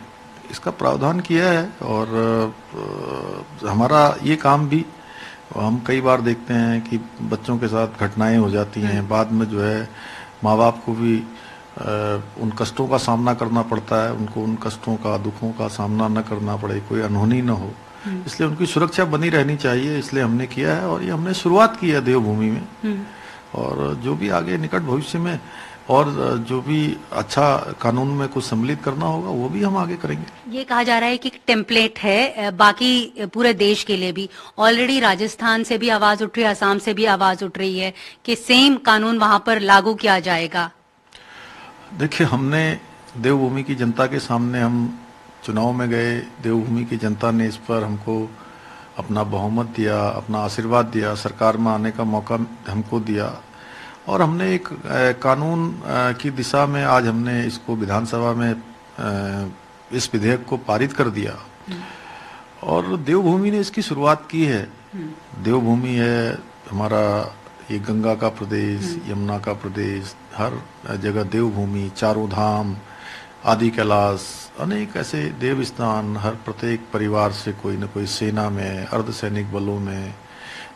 इसका 0.50 0.70
प्रावधान 0.72 1.20
किया 1.20 1.50
है 1.50 1.64
और 1.84 2.54
हमारा 3.66 4.02
ये 4.22 4.36
काम 4.38 4.68
भी 4.68 4.84
हम 5.56 5.82
कई 5.86 6.00
बार 6.00 6.20
देखते 6.20 6.54
हैं 6.54 6.80
कि 6.80 6.98
बच्चों 7.22 7.56
के 7.58 7.68
साथ 7.68 8.00
घटनाएँ 8.00 8.36
हो 8.36 8.50
जाती 8.50 8.80
हैं 8.80 8.98
हम्म। 8.98 9.08
बाद 9.08 9.32
में 9.32 9.46
जो 9.46 9.60
है 9.60 9.88
माँ 10.44 10.56
बाप 10.58 10.82
को 10.86 10.92
भी 10.92 11.16
उन 12.42 12.52
कष्टों 12.58 12.86
का 12.88 12.96
सामना 12.98 13.34
करना 13.34 13.62
पड़ता 13.62 14.02
है 14.04 14.12
उनको 14.12 14.42
उन 14.42 14.56
कष्टों 14.62 14.96
का 14.96 15.16
दुखों 15.18 15.50
का 15.52 15.68
सामना 15.68 16.08
न 16.08 16.22
करना 16.22 16.56
पड़े 16.56 16.80
कोई 16.88 17.00
अनहोनी 17.00 17.40
न 17.42 17.48
हो 17.50 17.70
हम्म। 18.04 18.22
इसलिए 18.26 18.48
उनकी 18.48 18.66
सुरक्षा 18.66 19.04
बनी 19.04 19.28
रहनी 19.28 19.56
चाहिए 19.56 19.98
इसलिए 19.98 20.22
हमने 20.24 20.46
किया 20.46 20.74
है 20.76 20.86
और 20.88 21.02
ये 21.02 21.10
हमने 21.10 21.34
शुरुआत 21.34 21.76
की 21.80 21.90
है 21.90 22.00
देवभूमि 22.00 22.50
में 22.50 22.66
हम्म। 22.84 23.00
और 23.54 23.94
जो 24.04 24.14
भी 24.16 24.28
आगे 24.32 24.56
निकट 24.58 24.82
भविष्य 24.82 25.18
में 25.18 25.38
और 25.92 26.10
जो 26.48 26.60
भी 26.62 26.80
अच्छा 27.12 27.44
कानून 27.80 28.08
में 28.16 28.28
कुछ 28.28 28.44
सम्मिलित 28.44 28.82
करना 28.84 29.06
होगा 29.06 29.30
वो 29.30 29.48
भी 29.48 29.62
हम 29.62 29.76
आगे 29.76 29.96
करेंगे। 29.96 30.56
ये 30.56 30.64
कहा 30.64 30.82
जा 30.82 30.98
रहा 30.98 31.08
है 31.08 31.16
कि 31.16 31.30
टेम्पलेट 31.46 31.98
है 31.98 32.50
बाकी 32.56 32.92
पूरे 33.34 33.52
देश 33.54 33.84
के 33.84 33.96
लिए 33.96 34.12
भी। 34.12 34.28
ऑलरेडी 34.58 34.98
राजस्थान 35.00 35.62
से 35.62 35.78
भी 35.78 35.88
आवाज़ 35.90 36.24
उठ 36.24 36.36
रही 36.36 36.44
है 36.44 36.50
आसाम 36.50 36.78
से 36.78 36.94
भी 36.94 37.04
आवाज़ 37.14 37.44
उठ 37.44 37.58
रही 37.58 37.78
है 37.78 37.92
कि 38.24 38.36
सेम 38.36 38.76
कानून 38.86 39.18
वहाँ 39.18 39.42
पर 39.46 39.60
लागू 39.62 39.94
किया 39.94 40.18
जाएगा। 40.20 40.70
देखिए 41.94 42.26
हमने 42.26 42.64
देवभूमि 43.18 43.62
की 43.62 43.74
जनता 43.74 44.06
के 44.06 44.18
सामने 44.20 44.60
हम 44.60 44.76
चुनाव 45.44 45.72
में 45.72 45.88
गए। 45.90 46.18
देवभूमि 46.42 46.84
की 46.84 46.96
जनता 46.96 47.30
ने 47.30 47.46
इस 47.48 47.56
पर 47.68 47.84
हमको 47.84 48.14
अपना 48.98 49.22
बहुमत 49.24 49.66
दिया 49.76 49.98
अपना 49.98 50.38
आशीर्वाद 50.38 50.86
दिया। 50.86 51.14
सरकार 51.14 51.56
में 51.56 51.70
आने 51.72 51.90
का 51.90 52.04
मौका 52.04 52.38
हमको 52.68 53.00
दिया। 53.00 53.26
और 54.08 54.22
हमने 54.22 54.54
एक 54.54 54.68
कानून 55.22 55.82
की 56.20 56.30
दिशा 56.30 56.66
में 56.66 56.82
आज 56.84 57.06
हमने 57.06 57.44
इसको 57.46 57.76
विधानसभा 57.76 58.32
में 58.32 58.62
इस 59.92 60.08
विधेयक 60.12 60.44
को 60.48 60.56
पारित 60.68 60.92
कर 60.92 61.08
दिया। 61.10 61.36
और 62.62 62.96
देवभूमि 62.98 63.50
ने 63.50 63.58
इसकी 63.60 63.82
शुरुआत 63.82 64.26
की 64.30 64.44
है। 64.44 64.62
देवभूमि 65.44 65.94
है 65.94 66.38
हमारा 66.70 67.04
ये 67.70 67.78
गंगा 67.78 68.14
का 68.14 68.28
प्रदेश 68.28 68.96
यमुना 69.08 69.38
का 69.38 69.52
प्रदेश 69.52 70.14
हर 70.36 70.52
जगह 71.02 71.22
देवभूमि 71.24 71.90
चारों 71.96 72.28
धाम 72.30 72.76
आदि 73.44 73.70
कैलाश 73.70 74.26
अनेक 74.60 74.96
ऐसे 74.96 75.22
देव 75.40 75.62
स्थान 75.64 76.16
हर 76.16 76.34
प्रत्येक 76.44 76.80
परिवार 76.92 77.32
से 77.32 77.52
कोई 77.52 77.76
न 77.76 77.86
कोई 77.94 78.06
सेना 78.06 78.48
में 78.50 78.86
अर्धसैनिक 78.86 79.52
बलों 79.52 79.78
में 79.78 80.14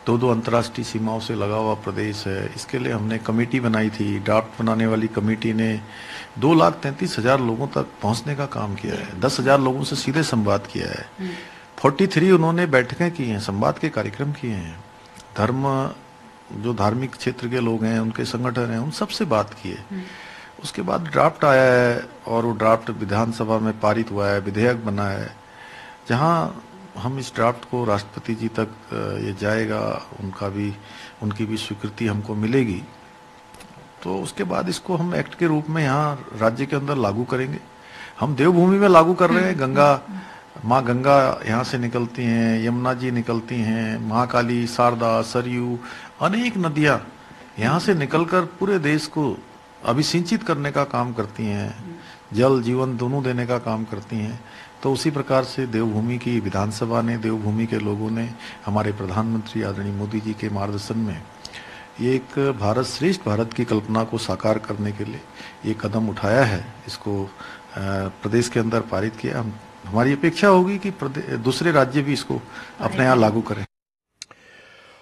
दो 0.07 0.17
दो 0.17 0.29
अंतर्राष्ट्रीय 0.31 0.85
सीमाओं 0.85 1.19
से 1.19 1.35
लगा 1.35 1.55
हुआ 1.57 1.73
प्रदेश 1.83 2.25
है। 2.27 2.39
इसके 2.55 2.79
लिए 2.79 2.91
हमने 2.93 3.17
कमेटी 3.19 3.59
बनाई 3.59 3.89
थी। 3.91 4.07
ड्राफ्ट 4.19 4.61
बनाने 4.61 4.85
वाली 4.87 5.07
कमेटी 5.09 5.53
ने 5.53 5.69
दो 6.39 6.53
लाख 6.53 6.73
तैंतीस 6.83 7.17
हज़ार 7.19 7.39
लोगों 7.41 7.67
तक 7.67 7.87
पहुँचने 8.01 8.35
का 8.35 8.45
काम 8.47 8.75
किया 8.75 8.95
है। 8.95 9.19
दस 9.19 9.39
हज़ार 9.39 9.59
लोगों 9.61 9.83
से 9.83 9.95
सीधे 9.97 10.23
संवाद 10.25 10.67
किया 10.73 10.87
है। 10.87 11.05
फोर्टी 11.77 12.07
थ्री 12.07 12.31
उन्होंने 12.31 12.65
बैठकें 12.67 13.11
की 13.11 13.25
हैं 13.29 13.39
संवाद 13.41 13.79
के 13.79 13.89
कार्यक्रम 13.91 14.31
किए 14.33 14.51
हैं। 14.53 14.77
धर्म 15.37 15.67
जो 16.63 16.73
धार्मिक 16.75 17.11
क्षेत्र 17.13 17.47
के 17.49 17.59
लोग 17.59 17.83
हैं 17.83 17.99
उनके 17.99 18.25
संगठन 18.25 18.71
हैं 18.71 18.79
उन 18.79 18.91
सबसे 18.93 19.25
बात 19.27 19.53
की 19.53 19.69
है। 19.69 20.03
उसके 20.63 20.81
बाद 20.81 21.07
ड्राफ्ट 21.07 21.43
आया 21.45 21.63
है 21.73 22.03
और 22.27 22.45
वो 22.45 22.51
ड्राफ्ट 22.55 22.89
विधानसभा 22.99 23.57
में 23.59 23.79
पारित 23.79 24.11
हुआ 24.11 24.29
है 24.29 24.39
विधेयक 24.41 24.85
बना 24.85 25.07
है 25.09 25.29
जहाँ 26.09 26.63
हम 26.97 27.19
इस 27.19 27.31
ड्राफ्ट 27.35 27.69
को 27.69 27.83
राष्ट्रपति 27.85 28.35
जी 28.35 28.47
तक 28.47 28.69
ये 29.23 29.33
जाएगा, 29.39 29.81
उनका 30.19 30.47
भी, 30.49 30.73
उनकी 31.23 31.45
भी 31.45 31.57
स्वीकृति 31.57 32.07
हमको 32.07 32.35
मिलेगी। 32.35 32.81
तो 34.03 34.17
उसके 34.19 34.43
बाद 34.43 34.69
इसको 34.69 34.95
हम 34.95 35.15
एक्ट 35.15 35.35
के 35.35 35.47
रूप 35.47 35.69
में 35.69 35.81
यहाँ 35.83 36.29
राज्य 36.39 36.65
के 36.65 36.75
अंदर 36.75 36.97
लागू 36.97 37.23
करेंगे। 37.23 37.59
हम 38.19 38.35
देवभूमि 38.35 38.77
में 38.77 38.87
लागू 38.89 39.13
कर 39.13 39.29
रहे 39.29 39.43
हैं। 39.45 39.59
गंगा, 39.59 40.01
माँ 40.65 40.83
गंगा 40.83 41.17
यहाँ 41.47 41.63
से 41.63 41.77
निकलती 41.77 42.23
हैं, 42.23 42.65
यमुना 42.65 42.93
जी 42.93 43.11
निकलती 43.11 43.55
हैं, 43.55 43.97
महाकाली, 44.07 44.65
शारदा, 44.67 45.21
सरयू, 45.21 45.77
अनेक 46.21 46.57
नदियाँ 46.57 47.01
यहाँ 47.59 47.79
से 47.79 47.93
निकलकर 47.93 48.45
पूरे 48.59 48.79
देश 48.79 49.05
को 49.07 49.37
अभिसिंचित 49.85 50.43
करने 50.43 50.71
का 50.71 50.83
काम 50.83 51.13
करती 51.13 51.45
हैं। 51.45 51.99
जल 52.33 52.61
जीवन 52.61 52.95
दोनों 52.97 53.23
देने 53.23 53.45
का 53.45 53.57
काम 53.59 53.83
करती 53.83 54.15
हैं। 54.15 54.39
तो 54.83 54.91
उसी 54.93 55.11
प्रकार 55.11 55.43
से 55.43 55.65
देवभूमि 55.67 56.17
की 56.17 56.39
विधानसभा 56.39 57.01
ने 57.01 57.17
देवभूमि 57.17 57.65
के 57.67 57.79
लोगों 57.79 58.09
ने 58.11 58.29
हमारे 58.65 58.91
प्रधानमंत्री 58.99 59.61
आदरणीय 59.69 59.93
मोदी 59.93 60.19
जी 60.19 60.33
के 60.33 60.49
मार्गदर्शन 60.49 60.97
में 60.97 61.21
एक 62.13 62.37
भारत 62.59 62.85
श्रेष्ठ 62.85 63.25
भारत 63.25 63.53
की 63.53 63.65
कल्पना 63.65 64.03
को 64.03 64.17
साकार 64.17 64.57
करने 64.67 64.91
के 64.91 65.05
लिए 65.05 65.21
ये 65.65 65.75
कदम 65.81 66.09
उठाया 66.09 66.43
है 66.45 66.65
इसको 66.87 67.23
प्रदेश 67.77 68.49
के 68.49 68.59
अंदर 68.59 68.81
पारित 68.91 69.15
किया 69.15 69.39
हम 69.39 69.53
हमारी 69.85 70.13
अपेक्षा 70.13 70.47
होगी 70.47 70.77
कि 70.77 70.91
दूसरे 71.39 71.71
राज्य 71.71 72.01
भी 72.01 72.13
इसको 72.13 72.41
अपने 72.81 73.03
यहाँ 73.03 73.15
लागू 73.15 73.41
करें 73.41 73.65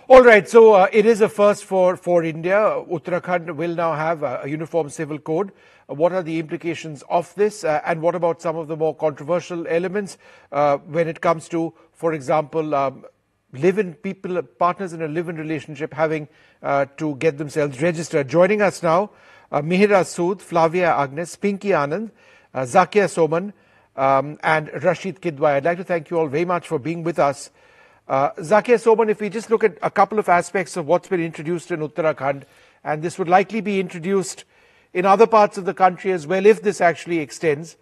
All 0.09 0.21
right, 0.21 0.47
so 0.47 0.73
uh, 0.73 0.87
it 0.93 1.07
is 1.07 1.21
a 1.21 1.27
first 1.27 1.63
for, 1.65 1.97
for 1.97 2.23
India. 2.23 2.57
Uttarakhand 2.87 3.55
will 3.55 3.73
now 3.73 3.93
have 3.95 4.21
a, 4.21 4.41
a 4.43 4.47
uniform 4.47 4.91
civil 4.91 5.17
code. 5.19 5.51
What 5.87 6.13
are 6.13 6.23
the 6.23 6.39
implications 6.39 7.03
of 7.09 7.33
this? 7.35 7.63
Uh, 7.63 7.79
and 7.85 8.01
what 8.01 8.15
about 8.15 8.41
some 8.41 8.55
of 8.55 8.67
the 8.67 8.75
more 8.75 8.95
controversial 8.95 9.67
elements 9.67 10.17
uh, 10.51 10.77
when 10.77 11.07
it 11.07 11.21
comes 11.21 11.47
to, 11.49 11.73
for 11.93 12.13
example, 12.13 12.73
um, 12.73 13.05
live-in 13.53 13.93
people, 13.93 14.41
partners 14.41 14.93
in 14.93 15.01
a 15.03 15.07
live-in 15.07 15.35
relationship 15.35 15.93
having 15.93 16.27
uh, 16.63 16.85
to 16.97 17.15
get 17.17 17.37
themselves 17.37 17.81
registered? 17.81 18.27
Joining 18.27 18.63
us 18.63 18.81
now, 18.81 19.11
uh, 19.51 19.61
Mihira 19.61 20.03
Sood, 20.03 20.41
Flavia 20.41 20.95
Agnes, 20.95 21.35
Pinky 21.35 21.69
Anand, 21.69 22.09
uh, 22.53 22.61
Zakia 22.61 23.05
Soman, 23.05 23.53
um, 23.95 24.39
and 24.41 24.71
Rashid 24.83 25.21
Kidwai. 25.21 25.57
I'd 25.57 25.65
like 25.65 25.77
to 25.77 25.83
thank 25.83 26.09
you 26.09 26.17
all 26.17 26.27
very 26.27 26.45
much 26.45 26.67
for 26.67 26.79
being 26.79 27.03
with 27.03 27.19
us. 27.19 27.51
Uh, 28.07 28.31
Zakia 28.31 28.81
Soman, 28.81 29.09
if 29.09 29.21
we 29.21 29.29
just 29.29 29.51
look 29.51 29.63
at 29.63 29.77
a 29.83 29.91
couple 29.91 30.17
of 30.17 30.29
aspects 30.29 30.77
of 30.77 30.87
what's 30.87 31.07
been 31.07 31.21
introduced 31.21 31.69
in 31.69 31.79
Uttarakhand, 31.79 32.43
and 32.83 33.03
this 33.03 33.19
would 33.19 33.29
likely 33.29 33.61
be 33.61 33.79
introduced 33.79 34.45
in 34.95 35.05
other 35.05 35.27
parts 35.27 35.57
of 35.57 35.65
the 35.65 35.73
country 35.73 36.13
as 36.13 36.25
well 36.25 36.45
if 36.45 36.61
this 36.61 36.79
actually 36.79 37.19
extends, 37.19 37.75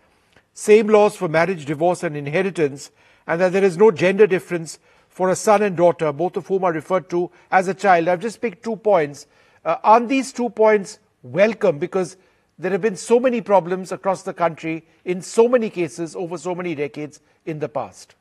same 0.55 0.88
laws 0.88 1.15
for 1.15 1.27
marriage, 1.27 1.63
divorce 1.63 2.01
and 2.01 2.17
inheritance, 2.17 2.89
and 3.27 3.39
that 3.39 3.53
there 3.53 3.63
is 3.63 3.77
no 3.77 3.91
gender 3.91 4.25
difference 4.25 4.79
for 5.10 5.29
a 5.29 5.36
son 5.36 5.62
and 5.62 5.77
daughter, 5.77 6.12
both 6.12 6.36
of 6.38 6.48
whom 6.48 6.63
are 6.63 6.74
referred 6.74 7.08
to 7.12 7.29
as 7.51 7.67
a 7.67 7.74
child. 7.75 8.08
I've 8.08 8.20
just 8.20 8.41
picked 8.41 8.63
two 8.63 8.77
points. 8.77 9.27
Uh, 9.63 9.75
aren't 9.84 10.10
these 10.10 10.34
two 10.34 10.50
points 10.50 10.98
welcome? 11.22 11.77
Because 11.77 12.17
there 12.58 12.72
have 12.72 12.82
been 12.82 12.96
so 12.96 13.20
many 13.20 13.41
problems 13.41 13.91
across 13.91 14.24
the 14.24 14.34
country 14.34 14.84
in 15.05 15.22
so 15.22 15.48
many 15.48 15.70
cases 15.70 16.15
over 16.15 16.39
so 16.39 16.55
many 16.55 16.74
decades 16.74 17.20
in 17.46 17.60
the 17.60 17.70
past. 17.70 18.15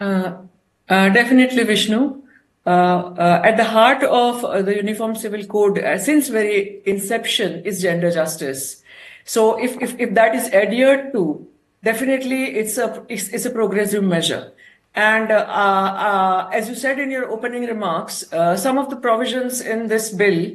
Uh, 0.00 0.32
uh, 0.88 1.08
definitely, 1.10 1.62
Vishnu. 1.62 2.22
Uh, 2.66 3.40
at 3.42 3.56
the 3.56 3.64
heart 3.64 4.02
of 4.04 4.42
the 4.66 4.76
Uniform 4.76 5.16
Civil 5.16 5.44
Code, 5.46 5.82
since 5.98 6.28
very 6.28 6.82
inception, 6.84 7.64
is 7.64 7.80
gender 7.80 8.10
justice. 8.10 8.82
So, 9.24 9.58
if, 9.58 9.80
if, 9.80 9.98
if 9.98 10.14
that 10.14 10.34
is 10.34 10.48
adhered 10.52 11.12
to, 11.12 11.46
definitely 11.82 12.56
it's 12.56 12.78
a 12.78 13.04
it's, 13.08 13.28
it's 13.28 13.46
a 13.46 13.50
progressive 13.50 14.04
measure. 14.04 14.52
And 14.94 15.30
uh, 15.30 15.36
uh, 15.36 16.50
as 16.52 16.68
you 16.68 16.74
said 16.74 16.98
in 16.98 17.10
your 17.10 17.30
opening 17.30 17.66
remarks, 17.66 18.30
uh, 18.32 18.56
some 18.56 18.76
of 18.76 18.90
the 18.90 18.96
provisions 18.96 19.60
in 19.60 19.86
this 19.86 20.10
bill 20.10 20.52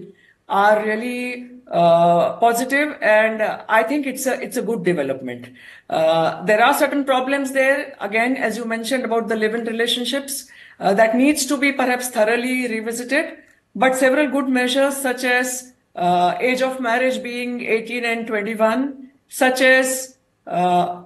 are 0.49 0.83
really 0.83 1.49
uh, 1.71 2.33
positive 2.33 2.97
and 3.01 3.41
uh, 3.41 3.63
I 3.67 3.83
think 3.83 4.05
it's 4.05 4.25
a 4.27 4.39
it's 4.39 4.57
a 4.57 4.61
good 4.61 4.83
development. 4.83 5.49
Uh, 5.89 6.43
there 6.43 6.63
are 6.63 6.73
certain 6.73 7.05
problems 7.05 7.53
there 7.53 7.95
again 7.99 8.35
as 8.37 8.57
you 8.57 8.65
mentioned 8.65 9.05
about 9.05 9.29
the 9.29 9.35
live-in 9.35 9.65
relationships 9.65 10.51
uh, 10.79 10.93
that 10.93 11.15
needs 11.15 11.45
to 11.45 11.57
be 11.57 11.71
perhaps 11.71 12.09
thoroughly 12.09 12.67
revisited 12.67 13.37
but 13.75 13.95
several 13.95 14.29
good 14.29 14.47
measures 14.47 14.95
such 14.97 15.23
as 15.23 15.73
uh, 15.95 16.35
age 16.39 16.61
of 16.61 16.79
marriage 16.79 17.21
being 17.23 17.61
18 17.61 18.05
and 18.05 18.27
21 18.27 19.09
such 19.27 19.61
as 19.61 20.17
uh, 20.47 21.03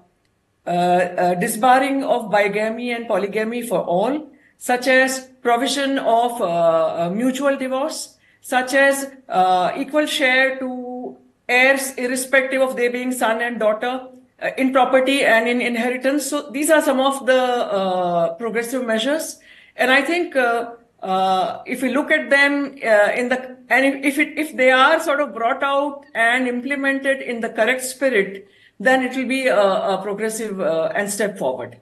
disbarring 1.39 2.03
of 2.03 2.29
bigamy 2.29 2.91
and 2.91 3.07
polygamy 3.07 3.61
for 3.61 3.79
all 3.79 4.29
such 4.57 4.87
as 4.87 5.29
provision 5.41 5.97
of 5.99 7.13
mutual 7.15 7.57
divorce 7.57 8.17
such 8.41 8.73
as 8.73 9.11
uh, 9.27 9.71
equal 9.77 10.05
share 10.05 10.57
to 10.59 11.17
heirs 11.47 11.93
irrespective 11.95 12.61
of 12.61 12.75
they 12.75 12.87
being 12.87 13.11
son 13.11 13.41
and 13.41 13.59
daughter 13.59 14.07
uh, 14.41 14.49
in 14.57 14.71
property 14.71 15.23
and 15.23 15.47
in 15.47 15.61
inheritance. 15.61 16.27
So 16.27 16.49
these 16.49 16.69
are 16.69 16.81
some 16.81 16.99
of 16.99 17.25
the 17.25 17.41
uh, 17.41 18.33
progressive 18.35 18.85
measures. 18.85 19.39
And 19.75 19.91
I 19.91 20.01
think 20.01 20.35
uh, 20.35 20.71
uh, 21.01 21.61
if 21.65 21.81
we 21.81 21.89
look 21.93 22.11
at 22.11 22.29
them 22.29 22.75
uh, 22.83 23.11
in 23.15 23.29
the, 23.29 23.57
and 23.69 24.05
if, 24.05 24.17
it, 24.17 24.37
if 24.37 24.55
they 24.55 24.71
are 24.71 24.99
sort 24.99 25.21
of 25.21 25.33
brought 25.33 25.63
out 25.63 26.05
and 26.13 26.47
implemented 26.47 27.21
in 27.21 27.41
the 27.41 27.49
correct 27.49 27.83
spirit, 27.83 28.47
then 28.79 29.03
it 29.03 29.15
will 29.15 29.27
be 29.27 29.47
a, 29.47 29.59
a 29.59 30.01
progressive 30.01 30.59
and 30.59 31.09
step 31.09 31.37
forward. 31.37 31.77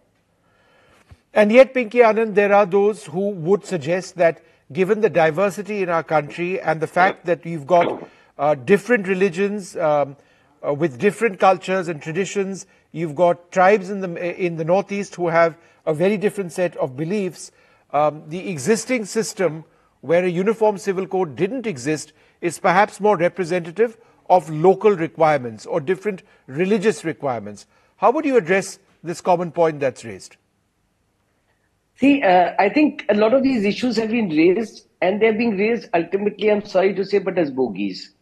And 1.34 1.52
yet, 1.52 1.74
Pinky 1.74 2.00
Anand, 2.00 2.34
there 2.34 2.52
are 2.52 2.66
those 2.66 3.06
who 3.06 3.30
would 3.30 3.64
suggest 3.64 4.16
that 4.16 4.42
given 4.74 5.02
the 5.02 5.10
diversity 5.10 5.84
in 5.84 5.90
our 5.90 6.04
country 6.04 6.60
and 6.60 6.82
the 6.82 6.88
fact 6.88 7.26
that 7.26 7.44
we've 7.46 7.68
got 7.68 8.08
uh, 8.38 8.56
different 8.56 9.08
religions 9.08 9.76
um, 9.78 10.16
uh, 10.66 10.74
with 10.74 11.00
different 11.00 11.40
cultures 11.40 11.88
and 11.88 12.02
traditions, 12.02 12.66
you've 12.92 13.16
got 13.16 13.52
tribes 13.52 13.90
in 13.90 14.02
the 14.02 14.46
in 14.46 14.58
the 14.58 14.66
northeast 14.66 15.16
who 15.16 15.28
have 15.28 15.58
a 15.86 15.94
very 15.94 16.18
different 16.18 16.52
set 16.52 16.76
of 16.78 16.98
beliefs. 16.98 17.52
Um, 17.92 18.24
the 18.28 18.50
existing 18.50 19.06
system, 19.06 19.64
where 20.02 20.26
a 20.26 20.30
uniform 20.30 20.78
civil 20.78 21.08
code 21.08 21.36
didn't 21.36 21.66
exist, 21.66 22.14
is 22.42 22.60
perhaps 22.60 23.00
more 23.00 23.18
representative 23.18 23.98
of 24.30 24.50
local 24.50 24.92
requirements 24.92 25.66
or 25.66 25.80
different 25.80 26.24
religious 26.48 27.06
requirements. 27.06 27.66
How 27.98 28.12
would 28.12 28.26
you 28.26 28.38
address 28.38 28.80
this 29.04 29.22
common 29.22 29.52
point 29.52 29.80
that's 29.80 30.04
raised? 30.04 30.38
See, 31.96 32.22
uh, 32.22 32.54
I 32.60 32.70
think 32.70 33.06
a 33.10 33.16
lot 33.16 33.34
of 33.34 33.42
these 33.42 33.66
issues 33.66 33.96
have 33.98 34.12
been 34.12 34.30
raised, 34.30 34.88
and 35.02 35.20
they're 35.22 35.34
being 35.34 35.58
raised 35.58 35.90
ultimately, 35.94 36.52
I'm 36.52 36.66
sorry 36.66 36.94
to 36.94 37.04
say, 37.04 37.20
but 37.20 37.38
as 37.40 37.50
bogies. 37.50 38.14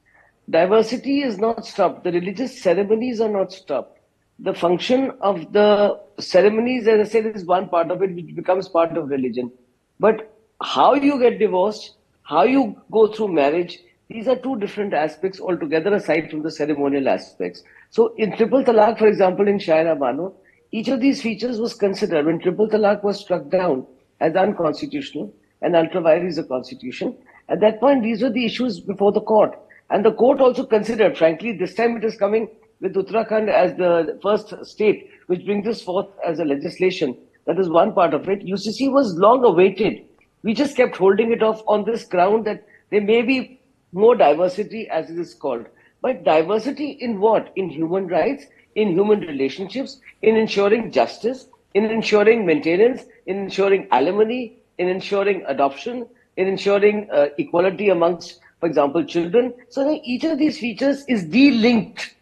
Diversity 0.49 1.23
is 1.23 1.37
not 1.39 1.65
stopped. 1.65 2.03
The 2.03 2.11
religious 2.11 2.61
ceremonies 2.61 3.19
are 3.19 3.29
not 3.29 3.51
stopped. 3.51 3.94
The 4.39 4.53
function 4.53 5.11
of 5.21 5.53
the 5.53 5.99
ceremonies, 6.19 6.87
as 6.87 7.07
I 7.07 7.09
said, 7.09 7.25
is 7.27 7.45
one 7.45 7.69
part 7.69 7.89
of 7.89 8.01
it, 8.01 8.13
which 8.13 8.35
becomes 8.35 8.67
part 8.67 8.97
of 8.97 9.09
religion. 9.09 9.51
But 9.99 10.33
how 10.61 10.93
you 10.93 11.19
get 11.19 11.39
divorced, 11.39 11.95
how 12.23 12.43
you 12.43 12.81
go 12.91 13.07
through 13.07 13.29
marriage, 13.29 13.79
these 14.09 14.27
are 14.27 14.35
two 14.35 14.57
different 14.59 14.93
aspects 14.93 15.39
altogether 15.39 15.93
aside 15.93 16.29
from 16.29 16.43
the 16.43 16.51
ceremonial 16.51 17.07
aspects. 17.07 17.63
So 17.89 18.13
in 18.17 18.35
Triple 18.35 18.63
Talaq, 18.63 18.99
for 18.99 19.07
example, 19.07 19.47
in 19.47 19.57
Shayara 19.57 19.97
Bano, 19.97 20.35
each 20.71 20.89
of 20.89 20.99
these 20.99 21.21
features 21.21 21.59
was 21.59 21.73
considered 21.73 22.25
when 22.25 22.39
triple 22.39 22.67
talaq 22.67 23.01
was 23.01 23.21
struck 23.21 23.49
down 23.49 23.85
as 24.19 24.35
unconstitutional 24.35 25.33
and 25.61 25.73
ultra 25.73 26.01
vires 26.01 26.37
a 26.37 26.43
constitution. 26.43 27.15
At 27.47 27.61
that 27.61 27.79
point, 27.79 28.03
these 28.03 28.21
were 28.21 28.29
the 28.29 28.45
issues 28.45 28.81
before 28.81 29.13
the 29.13 29.21
court. 29.21 29.57
And 29.89 30.03
the 30.03 30.11
court 30.11 30.41
also 30.41 30.65
considered, 30.65 31.17
frankly, 31.17 31.53
this 31.53 31.75
time 31.75 31.95
it 31.95 32.03
is 32.03 32.17
coming 32.17 32.49
with 32.85 32.95
Uttarakhand 32.95 33.49
as 33.49 33.75
the 33.75 34.19
first 34.21 34.53
state 34.65 35.09
which 35.27 35.45
brings 35.45 35.65
this 35.65 35.81
forth 35.81 36.07
as 36.25 36.39
a 36.39 36.45
legislation. 36.45 37.17
That 37.45 37.59
is 37.59 37.69
one 37.69 37.93
part 37.93 38.13
of 38.13 38.29
it. 38.29 38.45
UCC 38.45 38.91
was 38.91 39.15
long 39.17 39.43
awaited 39.43 40.05
We 40.45 40.53
just 40.53 40.75
kept 40.77 40.97
holding 40.97 41.31
it 41.31 41.41
off 41.41 41.63
on 41.67 41.85
this 41.85 42.05
ground 42.05 42.45
that 42.45 42.67
there 42.91 43.01
may 43.01 43.23
be 43.23 43.59
more 43.93 44.15
diversity, 44.15 44.87
as 44.87 45.09
it 45.09 45.17
is 45.17 45.33
called. 45.33 45.65
But 46.03 46.23
diversity 46.23 46.89
in 47.05 47.19
what? 47.19 47.51
In 47.55 47.67
human 47.67 48.05
rights, 48.07 48.45
in 48.75 48.89
human 48.89 49.21
relationships, 49.21 49.99
in 50.21 50.37
ensuring 50.37 50.91
justice, 50.91 51.47
in 51.73 51.85
ensuring 51.85 52.45
maintenance, 52.45 53.05
in 53.25 53.37
ensuring 53.37 53.87
alimony, 53.91 54.59
in 54.77 54.87
ensuring 54.87 55.43
adoption, 55.47 56.05
in 56.37 56.47
ensuring 56.47 57.09
uh, 57.11 57.29
equality 57.39 57.89
amongst, 57.89 58.39
for 58.59 58.67
example, 58.67 59.03
children. 59.03 59.51
So 59.69 59.99
each 60.03 60.25
of 60.25 60.37
these 60.37 60.59
features 60.59 61.05
is 61.07 61.25
de-linked 61.25 62.13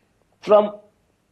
from 0.44 0.76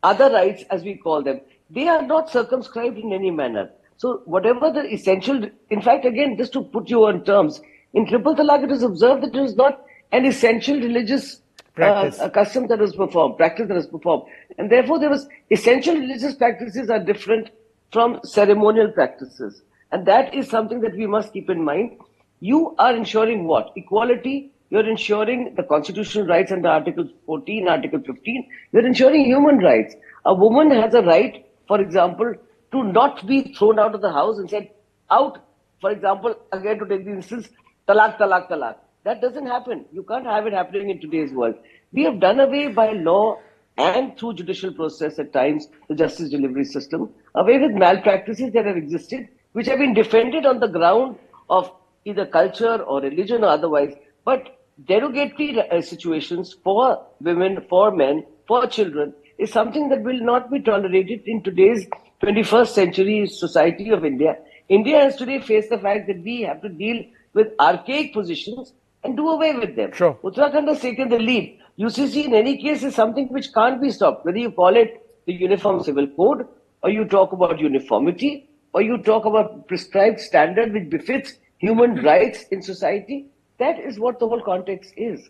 other 0.04 0.32
rights, 0.32 0.64
as 0.70 0.84
we 0.84 0.96
call 0.96 1.22
them. 1.22 1.42
They 1.70 1.88
are 1.88 2.02
not 2.02 2.30
circumscribed 2.30 2.98
in 2.98 3.14
any 3.14 3.32
manner. 3.32 3.70
So 3.98 4.22
whatever 4.26 4.72
the 4.72 4.92
essential, 4.92 5.44
in 5.70 5.82
fact, 5.82 6.06
again, 6.06 6.38
just 6.38 6.54
to 6.54 6.64
put 6.64 6.90
you 6.90 7.06
on 7.06 7.24
terms, 7.24 7.62
in 7.94 8.08
triple 8.08 8.36
talaq, 8.36 8.64
it 8.64 8.72
is 8.72 8.84
observed 8.84 9.24
that 9.24 9.36
it 9.36 9.44
is 9.44 9.56
not 9.56 9.86
an 10.12 10.26
essential 10.26 10.80
religious 10.80 11.42
practice. 11.76 12.20
Uh, 12.20 12.30
custom 12.30 12.68
that 12.68 12.80
was 12.80 12.96
performed, 12.96 13.38
practice 13.38 13.68
that 13.68 13.76
was 13.76 13.88
performed. 13.88 14.24
And 14.58 14.72
therefore, 14.72 15.00
there 15.00 15.10
was 15.10 15.28
essential 15.50 15.96
religious 15.96 16.36
practices 16.36 16.90
are 16.90 17.00
different 17.00 17.50
from 17.92 18.20
ceremonial 18.24 18.92
practices. 18.92 19.62
And 19.92 20.06
that 20.06 20.34
is 20.34 20.50
something 20.50 20.82
that 20.82 20.96
we 20.96 21.06
must 21.06 21.34
keep 21.34 21.50
in 21.50 21.64
mind. 21.64 21.98
You 22.40 22.76
are 22.80 22.96
ensuring 22.96 23.46
what? 23.46 23.72
Equality. 23.76 24.51
You're 24.72 24.90
ensuring 24.90 25.54
the 25.58 25.64
constitutional 25.64 26.28
rights 26.28 26.50
under 26.50 26.70
Article 26.70 27.06
14, 27.26 27.68
Article 27.68 28.00
15. 28.06 28.50
You're 28.72 28.86
ensuring 28.88 29.26
human 29.26 29.58
rights. 29.58 29.96
A 30.26 30.34
woman 30.34 30.72
has 30.72 30.94
a 30.94 31.02
right, 31.02 31.46
for 31.68 31.82
example, 31.82 32.34
to 32.72 32.84
not 32.84 33.28
be 33.28 33.54
thrown 33.54 33.80
out 33.80 33.94
of 33.94 34.02
the 34.02 34.14
house 34.14 34.38
and 34.38 34.50
said, 34.50 34.70
out, 35.10 35.40
for 35.82 35.92
example, 35.92 36.36
again 36.54 36.80
to 36.80 36.88
take 36.88 37.04
the 37.04 37.12
instance, 37.12 37.50
talak, 37.86 38.18
talak, 38.18 38.50
talak. 38.50 38.78
That 39.04 39.20
doesn't 39.20 39.46
happen. 39.46 39.84
You 39.92 40.04
can't 40.04 40.26
have 40.26 40.48
it 40.48 40.54
happening 40.54 40.90
in 40.90 41.02
today's 41.02 41.34
world. 41.34 41.56
We 41.92 42.04
have 42.04 42.22
done 42.22 42.40
away 42.40 42.70
by 42.70 42.94
law 42.94 43.40
and 43.78 44.18
through 44.18 44.36
judicial 44.36 44.74
process 44.74 45.20
at 45.20 45.34
times, 45.34 45.68
the 45.90 45.96
justice 45.96 46.30
delivery 46.30 46.64
system, 46.64 47.10
away 47.36 47.58
with 47.58 47.72
malpractices 47.72 48.54
that 48.54 48.66
have 48.66 48.78
existed, 48.78 49.28
which 49.52 49.68
have 49.68 49.80
been 49.80 49.94
defended 49.94 50.46
on 50.46 50.62
the 50.62 50.68
ground 50.68 51.18
of 51.50 51.70
either 52.06 52.26
culture 52.26 52.78
or 52.84 53.02
religion 53.02 53.44
or 53.44 53.50
otherwise, 53.50 53.94
but 54.24 54.60
derogatory 54.86 55.62
uh, 55.70 55.82
situations 55.82 56.56
for 56.64 57.06
women, 57.22 57.66
for 57.70 57.92
men, 57.92 58.26
for 58.48 58.68
children 58.68 59.14
is 59.38 59.52
something 59.52 59.90
that 59.90 60.04
will 60.04 60.20
not 60.20 60.52
be 60.52 60.60
tolerated 60.60 61.22
in 61.26 61.42
today's 61.42 61.88
21st 62.24 62.68
century 62.68 63.28
society 63.28 63.90
of 63.90 64.06
India. 64.06 64.38
India 64.70 65.00
has 65.02 65.16
today 65.16 65.40
faced 65.40 65.70
the 65.70 65.78
fact 65.78 66.08
that 66.08 66.22
we 66.24 66.42
have 66.42 66.62
to 66.62 66.70
deal 66.70 67.04
with 67.34 67.48
archaic 67.60 68.14
positions 68.14 68.74
and 69.04 69.18
do 69.18 69.28
away 69.30 69.56
with 69.56 69.76
them. 69.76 69.92
Sure. 69.92 70.18
Uttarakhand 70.24 70.68
has 70.68 70.80
taken 70.80 71.10
the 71.10 71.18
lead. 71.20 71.60
UCC 71.80 72.26
in 72.26 72.36
any 72.36 72.62
case 72.62 72.84
is 72.84 72.94
something 72.94 73.28
which 73.30 73.54
can't 73.54 73.82
be 73.82 73.90
stopped, 73.90 74.26
whether 74.26 74.38
you 74.38 74.52
call 74.52 74.76
it 74.76 75.02
the 75.26 75.34
Uniform 75.34 75.84
Civil 75.84 76.08
Code 76.08 76.48
or 76.84 76.90
you 76.90 77.06
talk 77.06 77.32
about 77.32 77.60
uniformity 77.60 78.50
or 78.74 78.82
you 78.82 78.98
talk 79.00 79.26
about 79.26 79.68
prescribed 79.68 80.20
standard 80.20 80.74
which 80.74 80.90
befits 80.90 81.34
human 81.58 81.96
rights 82.04 82.46
in 82.52 82.62
society. 82.62 83.26
That 83.62 83.80
is 83.80 84.00
what 84.00 84.20
the 84.20 84.28
whole 84.28 84.42
context 84.42 84.92
is. 84.98 85.30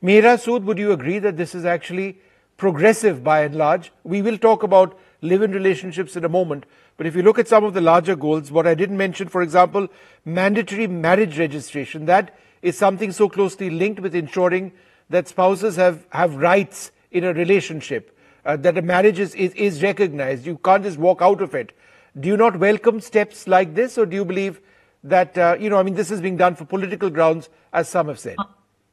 Mihra 0.00 0.34
Sood, 0.42 0.62
would 0.62 0.78
you 0.78 0.92
agree 0.92 1.18
that 1.18 1.36
this 1.36 1.56
is 1.56 1.64
actually 1.64 2.20
progressive 2.56 3.24
by 3.24 3.40
and 3.40 3.56
large? 3.56 3.90
We 4.04 4.22
will 4.22 4.38
talk 4.38 4.62
about 4.62 4.96
live-in 5.22 5.50
relationships 5.50 6.14
in 6.14 6.24
a 6.24 6.28
moment, 6.28 6.66
but 6.96 7.08
if 7.08 7.16
you 7.16 7.22
look 7.22 7.40
at 7.40 7.48
some 7.48 7.64
of 7.64 7.74
the 7.74 7.80
larger 7.80 8.14
goals, 8.14 8.52
what 8.52 8.68
I 8.68 8.74
didn't 8.76 8.96
mention, 8.96 9.26
for 9.26 9.42
example, 9.42 9.88
mandatory 10.24 10.86
marriage 10.86 11.36
registration, 11.36 12.06
that 12.06 12.38
is 12.62 12.78
something 12.78 13.10
so 13.10 13.28
closely 13.28 13.70
linked 13.70 13.98
with 13.98 14.14
ensuring 14.14 14.70
that 15.10 15.26
spouses 15.26 15.74
have, 15.74 16.06
have 16.10 16.36
rights 16.36 16.92
in 17.10 17.24
a 17.24 17.34
relationship, 17.34 18.16
uh, 18.44 18.56
that 18.56 18.78
a 18.78 18.82
marriage 18.82 19.18
is, 19.18 19.34
is, 19.34 19.52
is 19.54 19.82
recognized. 19.82 20.46
You 20.46 20.58
can't 20.58 20.84
just 20.84 20.98
walk 20.98 21.22
out 21.22 21.42
of 21.42 21.56
it. 21.56 21.72
Do 22.20 22.28
you 22.28 22.36
not 22.36 22.60
welcome 22.60 23.00
steps 23.00 23.48
like 23.48 23.74
this, 23.74 23.98
or 23.98 24.06
do 24.06 24.14
you 24.14 24.24
believe 24.24 24.60
that, 25.04 25.38
uh, 25.38 25.56
you 25.58 25.70
know, 25.70 25.78
I 25.78 25.82
mean, 25.82 25.94
this 25.94 26.10
is 26.10 26.20
being 26.20 26.36
done 26.36 26.54
for 26.54 26.64
political 26.64 27.10
grounds, 27.10 27.48
as 27.72 27.88
some 27.88 28.08
have 28.08 28.18
said? 28.18 28.36
Uh, 28.38 28.46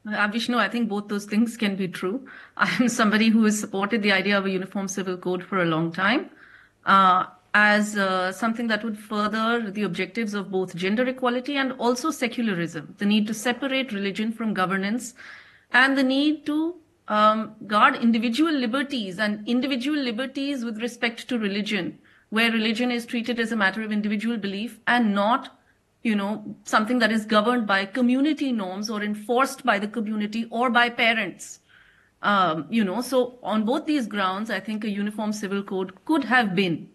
I 0.08 0.70
think 0.70 0.88
both 0.88 1.08
those 1.08 1.26
things 1.26 1.58
can 1.58 1.76
be 1.76 1.88
true. 1.88 2.27
I 2.58 2.70
am 2.79 2.90
somebody 2.90 3.29
who 3.29 3.44
has 3.46 3.60
supported 3.60 4.03
the 4.03 4.12
idea 4.12 4.38
of 4.38 4.46
a 4.46 4.50
uniform 4.50 4.88
civil 4.88 5.18
code 5.18 5.44
for 5.44 5.62
a 5.62 5.66
long 5.66 5.92
time. 5.92 6.29
Uh, 6.86 7.25
as 7.56 7.96
uh, 7.96 8.34
something 8.34 8.68
that 8.68 8.84
would 8.84 9.00
further 9.00 9.72
the 9.72 9.84
objectives 9.84 10.34
of 10.34 10.51
both 10.51 10.75
gender 10.75 11.08
equality 11.08 11.56
and 11.56 11.72
also 11.79 12.12
secularism, 12.12 12.94
the 12.98 13.06
need 13.06 13.25
to 13.25 13.34
separate 13.34 13.94
religion 13.94 14.34
from 14.34 14.53
governance, 14.53 15.14
and 15.72 15.98
the 15.98 16.03
need 16.03 16.46
to 16.46 16.75
um, 17.08 17.56
guard 17.66 17.96
individual 17.96 18.51
liberties 18.51 19.20
and 19.20 19.48
individual 19.48 19.98
liberties 19.98 20.66
with 20.66 20.82
respect 20.82 21.29
to 21.29 21.40
religion, 21.40 21.98
where 22.29 22.51
religion 22.51 22.92
is 22.92 23.06
treated 23.06 23.40
as 23.40 23.53
a 23.53 23.56
matter 23.56 23.82
of 23.82 23.92
individual 23.92 24.36
belief 24.36 24.79
and 24.86 25.16
not, 25.16 25.54
you 26.05 26.15
know, 26.15 26.55
something 26.65 27.00
that 27.00 27.11
is 27.11 27.25
governed 27.25 27.65
by 27.65 27.83
community 27.83 28.51
norms 28.51 28.91
or 28.91 29.01
enforced 29.01 29.65
by 29.65 29.79
the 29.79 29.87
community 29.87 30.46
or 30.51 30.70
by 30.70 30.87
parents. 30.87 31.61
Um, 32.22 32.68
you 32.70 32.83
know, 32.83 33.01
so 33.01 33.39
on 33.41 33.65
both 33.65 33.87
these 33.87 34.05
grounds, 34.05 34.51
I 34.51 34.59
think 34.59 34.83
a 34.83 34.89
uniform 34.89 35.33
civil 35.33 35.63
code 35.63 35.94
could 36.05 36.24
have 36.25 36.53
been 36.53 36.89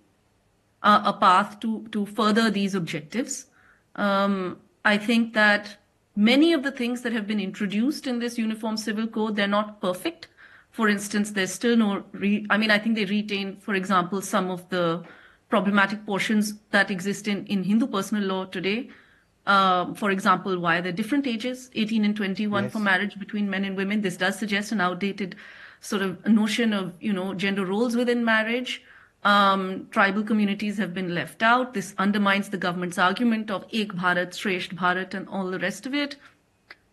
uh, 0.84 1.02
a 1.04 1.12
path 1.12 1.58
to 1.60 1.88
to 1.90 2.06
further 2.06 2.50
these 2.52 2.76
objectives. 2.76 3.46
Um, 3.96 4.58
I 4.84 4.96
think 4.96 5.34
that 5.34 5.76
many 6.14 6.52
of 6.52 6.62
the 6.62 6.70
things 6.70 7.02
that 7.02 7.12
have 7.12 7.26
been 7.26 7.40
introduced 7.40 8.06
in 8.06 8.20
this 8.20 8.38
uniform 8.38 8.76
civil 8.76 9.08
code 9.08 9.34
they're 9.34 9.48
not 9.58 9.80
perfect. 9.80 10.28
For 10.70 10.88
instance, 10.88 11.32
there's 11.32 11.52
still 11.52 11.76
no. 11.76 12.04
Re- 12.12 12.46
I 12.48 12.56
mean, 12.58 12.70
I 12.70 12.78
think 12.78 12.94
they 12.94 13.06
retain, 13.06 13.56
for 13.56 13.74
example, 13.74 14.22
some 14.22 14.52
of 14.52 14.68
the 14.68 15.02
problematic 15.50 16.04
portions 16.06 16.54
that 16.70 16.90
exist 16.90 17.28
in 17.28 17.44
in 17.46 17.64
Hindu 17.64 17.86
personal 17.86 18.24
law 18.32 18.44
today. 18.56 18.88
Uh, 19.46 19.94
for 19.94 20.10
example, 20.10 20.58
why 20.64 20.80
they're 20.80 20.92
different 21.00 21.26
ages, 21.26 21.70
18 21.74 22.04
and 22.04 22.16
21 22.16 22.64
Yes. 22.64 22.72
for 22.72 22.78
marriage 22.78 23.18
between 23.18 23.48
men 23.50 23.64
and 23.64 23.76
women. 23.76 24.02
This 24.02 24.16
does 24.16 24.38
suggest 24.38 24.70
an 24.72 24.80
outdated 24.80 25.34
sort 25.80 26.02
of 26.02 26.26
notion 26.26 26.74
of, 26.74 26.92
you 27.00 27.12
know, 27.12 27.32
gender 27.34 27.64
roles 27.64 27.96
within 27.96 28.24
marriage. 28.24 28.82
Um, 29.30 29.88
tribal 29.90 30.22
communities 30.22 30.76
have 30.78 30.92
been 30.98 31.14
left 31.14 31.42
out. 31.42 31.72
This 31.74 31.94
undermines 31.98 32.50
the 32.50 32.58
government's 32.66 32.98
argument 33.06 33.50
of 33.50 33.64
Ek 33.80 33.92
Bharat, 34.02 34.36
Shresht 34.42 34.76
Bharat, 34.84 35.14
and 35.14 35.28
all 35.28 35.50
the 35.50 35.58
rest 35.58 35.86
of 35.86 35.94
it. 35.94 36.16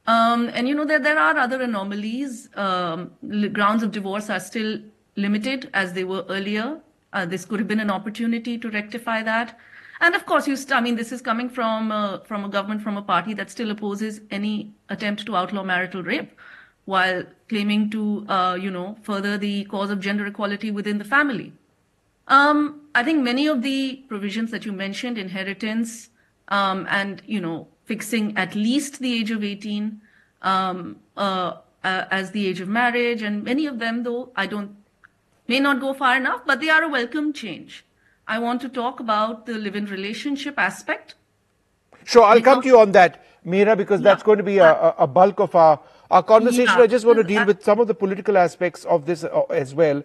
Um, 0.07 0.49
and 0.53 0.67
you 0.69 0.73
know 0.73 0.85
there 0.85 0.99
there 0.99 1.19
are 1.19 1.37
other 1.37 1.61
anomalies. 1.61 2.49
Um, 2.55 3.11
grounds 3.53 3.83
of 3.83 3.91
divorce 3.91 4.29
are 4.29 4.39
still 4.39 4.79
limited 5.15 5.69
as 5.73 5.93
they 5.93 6.05
were 6.05 6.25
earlier. 6.29 6.67
Uh, 7.13 7.25
this 7.25 7.45
could 7.45 7.59
have 7.59 7.67
been 7.67 7.79
an 7.79 7.91
opportunity 7.91 8.57
to 8.57 8.69
rectify 8.69 9.23
that. 9.23 9.57
And 9.99 10.13
of 10.15 10.25
course, 10.25 10.47
you. 10.47 10.55
St- 10.55 10.73
I 10.73 10.81
mean, 10.81 10.95
this 10.95 11.11
is 11.11 11.21
coming 11.21 11.49
from 11.49 11.91
uh, 11.91 12.19
from 12.19 12.45
a 12.45 12.49
government 12.49 12.81
from 12.81 12.97
a 12.97 13.01
party 13.01 13.33
that 13.33 13.49
still 13.49 13.71
opposes 13.71 14.21
any 14.29 14.73
attempt 14.89 15.25
to 15.25 15.35
outlaw 15.35 15.63
marital 15.63 16.03
rape, 16.03 16.31
while 16.85 17.23
claiming 17.49 17.89
to 17.91 18.25
uh, 18.29 18.57
you 18.61 18.69
know 18.69 18.97
further 19.01 19.37
the 19.37 19.65
cause 19.65 19.89
of 19.89 19.99
gender 19.99 20.27
equality 20.27 20.69
within 20.69 20.99
the 20.99 21.03
family. 21.03 21.51
Um, 22.27 22.81
I 22.93 23.03
think 23.03 23.23
many 23.23 23.47
of 23.47 23.61
the 23.61 24.03
provisions 24.07 24.51
that 24.51 24.65
you 24.65 24.71
mentioned, 24.71 25.17
inheritance, 25.17 26.09
um, 26.49 26.85
and 26.89 27.21
you 27.25 27.39
know, 27.39 27.67
fixing 27.85 28.37
at 28.37 28.53
least 28.53 28.99
the 28.99 29.13
age 29.19 29.31
of 29.31 29.43
18 29.43 30.01
um, 30.41 30.97
uh, 31.15 31.53
uh, 31.83 32.05
as 32.11 32.31
the 32.31 32.47
age 32.47 32.59
of 32.59 32.67
marriage, 32.67 33.21
and 33.21 33.43
many 33.43 33.65
of 33.65 33.79
them, 33.79 34.03
though 34.03 34.31
I 34.35 34.45
don't 34.45 34.75
may 35.47 35.59
not 35.59 35.79
go 35.79 35.93
far 35.93 36.17
enough, 36.17 36.41
but 36.45 36.59
they 36.59 36.69
are 36.69 36.83
a 36.83 36.89
welcome 36.89 37.33
change. 37.33 37.85
I 38.27 38.39
want 38.39 38.61
to 38.61 38.69
talk 38.69 38.99
about 38.99 39.45
the 39.45 39.57
live-in 39.57 39.85
relationship 39.85 40.55
aspect. 40.57 41.15
Sure, 42.03 42.23
I'll 42.23 42.41
come 42.41 42.61
to 42.61 42.67
you 42.67 42.79
on 42.79 42.91
that, 42.91 43.23
Meera, 43.45 43.77
because 43.77 44.01
that's 44.01 44.23
going 44.23 44.37
to 44.37 44.43
be 44.43 44.57
a, 44.57 44.93
a- 44.97 45.07
bulk 45.07 45.39
of 45.39 45.55
our, 45.55 45.79
our 46.11 46.23
conversation. 46.23 46.75
Yeah. 46.77 46.83
I 46.83 46.87
just 46.87 47.05
want 47.05 47.17
to 47.17 47.23
deal 47.23 47.45
with 47.45 47.63
some 47.63 47.79
of 47.79 47.87
the 47.87 47.93
political 47.93 48.37
aspects 48.37 48.85
of 48.85 49.05
this 49.05 49.23
uh, 49.23 49.41
as 49.49 49.73
well. 49.73 50.03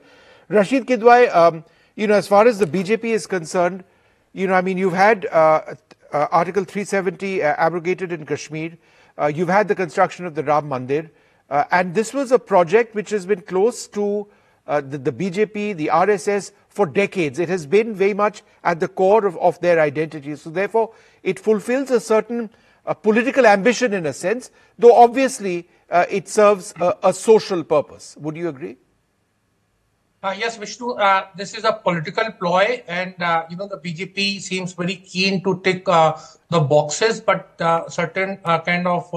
Rashid 0.48 0.86
Kidwai, 0.86 1.34
um, 1.34 1.64
you 1.96 2.06
know, 2.06 2.14
as 2.14 2.28
far 2.28 2.46
as 2.46 2.58
the 2.58 2.66
BJP 2.66 3.04
is 3.04 3.26
concerned, 3.26 3.84
you 4.32 4.46
know, 4.46 4.54
I 4.54 4.60
mean, 4.62 4.78
you've 4.78 4.94
had 4.94 5.26
uh, 5.26 5.74
uh, 6.12 6.26
Article 6.30 6.64
370 6.64 7.42
uh, 7.42 7.54
abrogated 7.58 8.12
in 8.12 8.26
Kashmir. 8.26 8.76
Uh, 9.18 9.26
you've 9.26 9.48
had 9.48 9.68
the 9.68 9.74
construction 9.74 10.26
of 10.26 10.34
the 10.34 10.42
Ram 10.42 10.68
Mandir. 10.68 11.10
Uh, 11.50 11.64
and 11.70 11.94
this 11.94 12.14
was 12.14 12.32
a 12.32 12.38
project 12.38 12.94
which 12.94 13.10
has 13.10 13.26
been 13.26 13.42
close 13.42 13.86
to 13.88 14.26
uh, 14.66 14.80
the, 14.80 14.98
the 14.98 15.12
BJP, 15.12 15.76
the 15.76 15.90
RSS 15.92 16.52
for 16.68 16.86
decades. 16.86 17.38
It 17.38 17.48
has 17.48 17.66
been 17.66 17.94
very 17.94 18.14
much 18.14 18.42
at 18.64 18.80
the 18.80 18.88
core 18.88 19.26
of, 19.26 19.36
of 19.38 19.60
their 19.60 19.80
identity. 19.80 20.34
So 20.36 20.50
therefore, 20.50 20.94
it 21.22 21.38
fulfills 21.38 21.90
a 21.90 22.00
certain 22.00 22.50
uh, 22.86 22.94
political 22.94 23.46
ambition 23.46 23.92
in 23.92 24.06
a 24.06 24.12
sense, 24.12 24.50
though 24.78 24.94
obviously 24.94 25.68
uh, 25.90 26.06
it 26.10 26.28
serves 26.28 26.74
a, 26.80 26.94
a 27.02 27.12
social 27.12 27.62
purpose. 27.62 28.16
Would 28.18 28.36
you 28.36 28.48
agree? 28.48 28.76
Uh, 30.22 30.34
yes, 30.38 30.56
Vishnu, 30.56 30.92
uh, 30.92 31.26
this 31.36 31.52
is 31.52 31.64
a 31.64 31.72
political 31.72 32.30
ploy, 32.38 32.84
and 32.86 33.20
uh, 33.20 33.44
you 33.50 33.56
know 33.56 33.66
the 33.66 33.78
BJP 33.78 34.40
seems 34.40 34.72
very 34.72 34.94
keen 34.94 35.42
to 35.42 35.60
tick 35.64 35.84
the 35.84 36.60
boxes, 36.60 37.20
but 37.20 37.56
certain 37.88 38.36
kind 38.36 38.86
of 38.86 39.10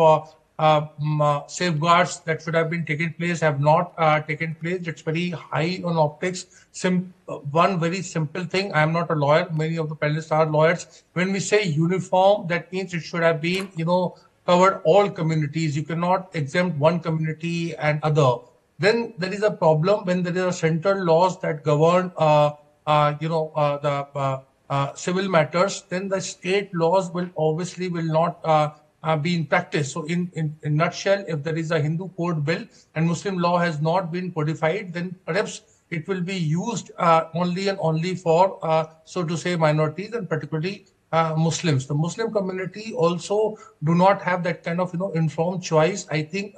um, 0.58 1.44
safeguards 1.48 2.20
that 2.22 2.42
should 2.42 2.54
have 2.56 2.70
been 2.70 2.86
taken 2.86 3.14
place 3.14 3.42
have 3.42 3.60
not 3.60 3.96
taken 4.28 4.56
place. 4.56 4.88
It's 4.88 5.02
very 5.02 5.32
high 5.32 5.82
on 5.84 5.98
optics. 5.98 6.46
Sim- 6.72 7.14
one 7.52 7.80
very 7.80 8.02
simple 8.02 8.44
thing. 8.46 8.72
I 8.74 8.82
am 8.82 8.94
not 8.94 9.10
a 9.12 9.16
lawyer. 9.16 9.48
Many 9.52 9.78
of 9.78 9.90
the 9.90 9.96
panelists 9.96 10.32
are 10.32 10.46
lawyers. 10.46 11.04
When 11.14 11.32
we 11.34 11.40
say 11.40 11.64
uniform, 11.64 12.48
that 12.48 12.72
means 12.72 12.94
it 12.94 13.02
should 13.02 13.24
have 13.24 13.42
been, 13.42 13.70
you 13.76 13.86
know, 13.86 14.18
covered 14.46 14.82
all 14.86 15.10
communities. 15.10 15.76
You 15.76 15.84
cannot 15.84 16.30
exempt 16.34 16.78
one 16.78 17.00
community 17.00 17.76
and 17.76 18.00
other 18.04 18.38
then 18.80 19.14
there 19.18 19.34
is 19.34 19.42
a 19.44 19.52
problem 19.52 20.06
when 20.06 20.24
there 20.24 20.36
is 20.36 20.44
a 20.44 20.54
central 20.54 21.04
laws 21.04 21.40
that 21.42 21.64
govern, 21.64 22.12
uh, 22.18 22.52
uh, 22.86 23.16
you 23.20 23.30
know, 23.30 23.52
uh, 23.56 23.78
the 23.78 24.20
uh, 24.20 24.42
uh, 24.70 24.94
civil 24.94 25.30
matters. 25.30 25.84
Then 25.88 26.10
the 26.10 26.20
state 26.20 26.74
laws 26.74 27.10
will 27.12 27.30
obviously 27.38 27.88
will 27.88 28.04
not 28.04 28.40
uh, 29.06 29.16
be 29.16 29.36
in 29.36 29.46
practice. 29.46 29.92
So, 29.92 30.04
in 30.16 30.32
in 30.34 30.58
in 30.64 30.76
nutshell, 30.76 31.24
if 31.28 31.44
there 31.44 31.56
is 31.64 31.72
a 31.72 31.80
Hindu 31.80 32.10
code 32.18 32.44
bill 32.44 32.66
and 32.96 33.08
Muslim 33.08 33.38
law 33.38 33.58
has 33.60 33.80
not 33.82 34.12
been 34.12 34.32
codified, 34.32 34.92
then 34.94 35.16
perhaps 35.26 35.62
it 35.92 36.08
will 36.08 36.22
be 36.22 36.36
used 36.36 36.92
uh, 36.98 37.26
only 37.36 37.68
and 37.70 37.78
only 37.80 38.16
for, 38.16 38.58
uh, 38.64 38.86
so 39.06 39.24
to 39.24 39.38
say, 39.38 39.56
minorities 39.56 40.14
and 40.14 40.28
particularly 40.28 40.88
Muslims. 41.38 41.86
The 41.88 41.96
Muslim 41.96 42.34
community 42.34 42.94
also 42.94 43.58
do 43.86 43.96
not 43.96 44.22
have 44.22 44.44
that 44.44 44.64
kind 44.64 44.82
of 44.82 44.92
you 44.92 45.00
know 45.00 45.12
informed 45.12 45.64
choice. 45.64 46.06
I 46.12 46.24
think 46.24 46.56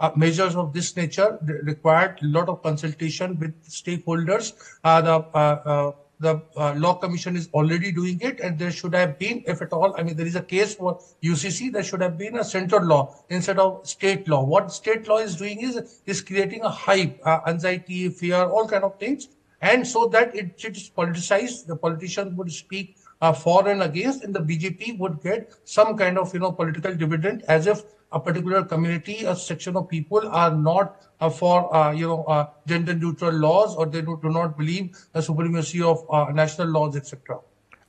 uh, 0.00 0.12
measures 0.16 0.54
of 0.54 0.72
this 0.72 0.96
nature 0.96 1.38
required 1.64 2.18
a 2.22 2.26
lot 2.26 2.48
of 2.48 2.62
consultation 2.62 3.38
with 3.38 3.54
stakeholders. 3.68 4.52
Uh, 4.84 5.00
the 5.00 5.14
uh, 5.34 5.38
uh 5.74 5.92
the 6.20 6.42
uh, 6.56 6.74
law 6.74 6.94
commission 6.94 7.36
is 7.36 7.48
already 7.54 7.92
doing 7.92 8.18
it, 8.20 8.40
and 8.40 8.58
there 8.58 8.70
should 8.70 8.94
have 8.94 9.18
been, 9.18 9.42
if 9.46 9.62
at 9.62 9.72
all, 9.72 9.94
I 9.96 10.02
mean, 10.02 10.16
there 10.16 10.26
is 10.26 10.36
a 10.36 10.42
case 10.42 10.74
for 10.74 11.00
UCC, 11.22 11.72
there 11.72 11.84
should 11.84 12.02
have 12.02 12.18
been 12.18 12.38
a 12.38 12.44
central 12.44 12.84
law 12.84 13.14
instead 13.28 13.58
of 13.58 13.86
state 13.86 14.28
law. 14.28 14.44
What 14.44 14.72
state 14.72 15.06
law 15.06 15.18
is 15.18 15.36
doing 15.36 15.60
is 15.60 16.00
is 16.06 16.20
creating 16.20 16.62
a 16.62 16.70
hype, 16.70 17.20
uh, 17.24 17.40
anxiety, 17.46 18.08
fear, 18.08 18.36
all 18.36 18.66
kind 18.66 18.84
of 18.84 18.98
things, 18.98 19.28
and 19.60 19.86
so 19.86 20.06
that 20.08 20.34
it, 20.34 20.64
is 20.64 20.90
politicized. 20.90 21.66
The 21.66 21.76
politicians 21.76 22.36
would 22.36 22.52
speak 22.52 22.96
for 23.42 23.68
and 23.68 23.82
against, 23.82 24.24
and 24.24 24.34
the 24.34 24.40
BJP 24.40 24.98
would 24.98 25.20
get 25.22 25.52
some 25.64 25.96
kind 25.96 26.18
of 26.18 26.32
you 26.34 26.40
know 26.40 26.52
political 26.52 26.94
dividend 26.94 27.42
as 27.48 27.66
if 27.66 27.82
a 28.12 28.20
particular 28.20 28.64
community, 28.64 29.24
a 29.24 29.36
section 29.36 29.76
of 29.76 29.88
people 29.88 30.26
are 30.28 30.54
not 30.54 30.96
uh, 31.20 31.28
for 31.28 31.74
uh, 31.74 31.92
you 31.92 32.06
know 32.06 32.24
uh, 32.24 32.46
gender 32.66 32.94
neutral 32.94 33.32
laws 33.32 33.76
or 33.76 33.86
they 33.86 34.00
do, 34.00 34.18
do 34.22 34.30
not 34.30 34.56
believe 34.56 34.96
the 35.12 35.22
supremacy 35.22 35.82
of 35.82 36.04
uh, 36.10 36.26
national 36.32 36.68
laws, 36.68 36.96
etc. 36.96 37.38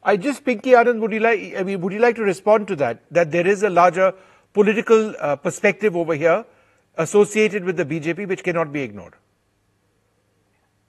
I 0.04 0.18
just, 0.18 0.46
Pinky 0.46 0.72
Anand, 0.72 1.00
would 1.02 1.12
you 1.12 1.20
like? 1.20 1.56
I 1.58 1.64
mean, 1.64 1.82
would 1.82 1.94
you 1.94 2.00
like 2.00 2.16
to 2.16 2.24
respond 2.24 2.68
to 2.70 2.76
that? 2.78 3.04
That 3.12 3.32
there 3.32 3.48
is 3.48 3.64
a 3.64 3.70
larger 3.70 4.14
political 4.54 5.16
uh, 5.20 5.36
perspective 5.36 5.96
over 5.96 6.16
here 6.16 6.46
associated 6.98 7.64
with 7.64 7.78
the 7.78 7.86
BJP, 7.86 8.28
which 8.28 8.44
cannot 8.44 8.74
be 8.74 8.82
ignored. 8.82 9.14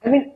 I 0.05 0.09
mean, 0.09 0.33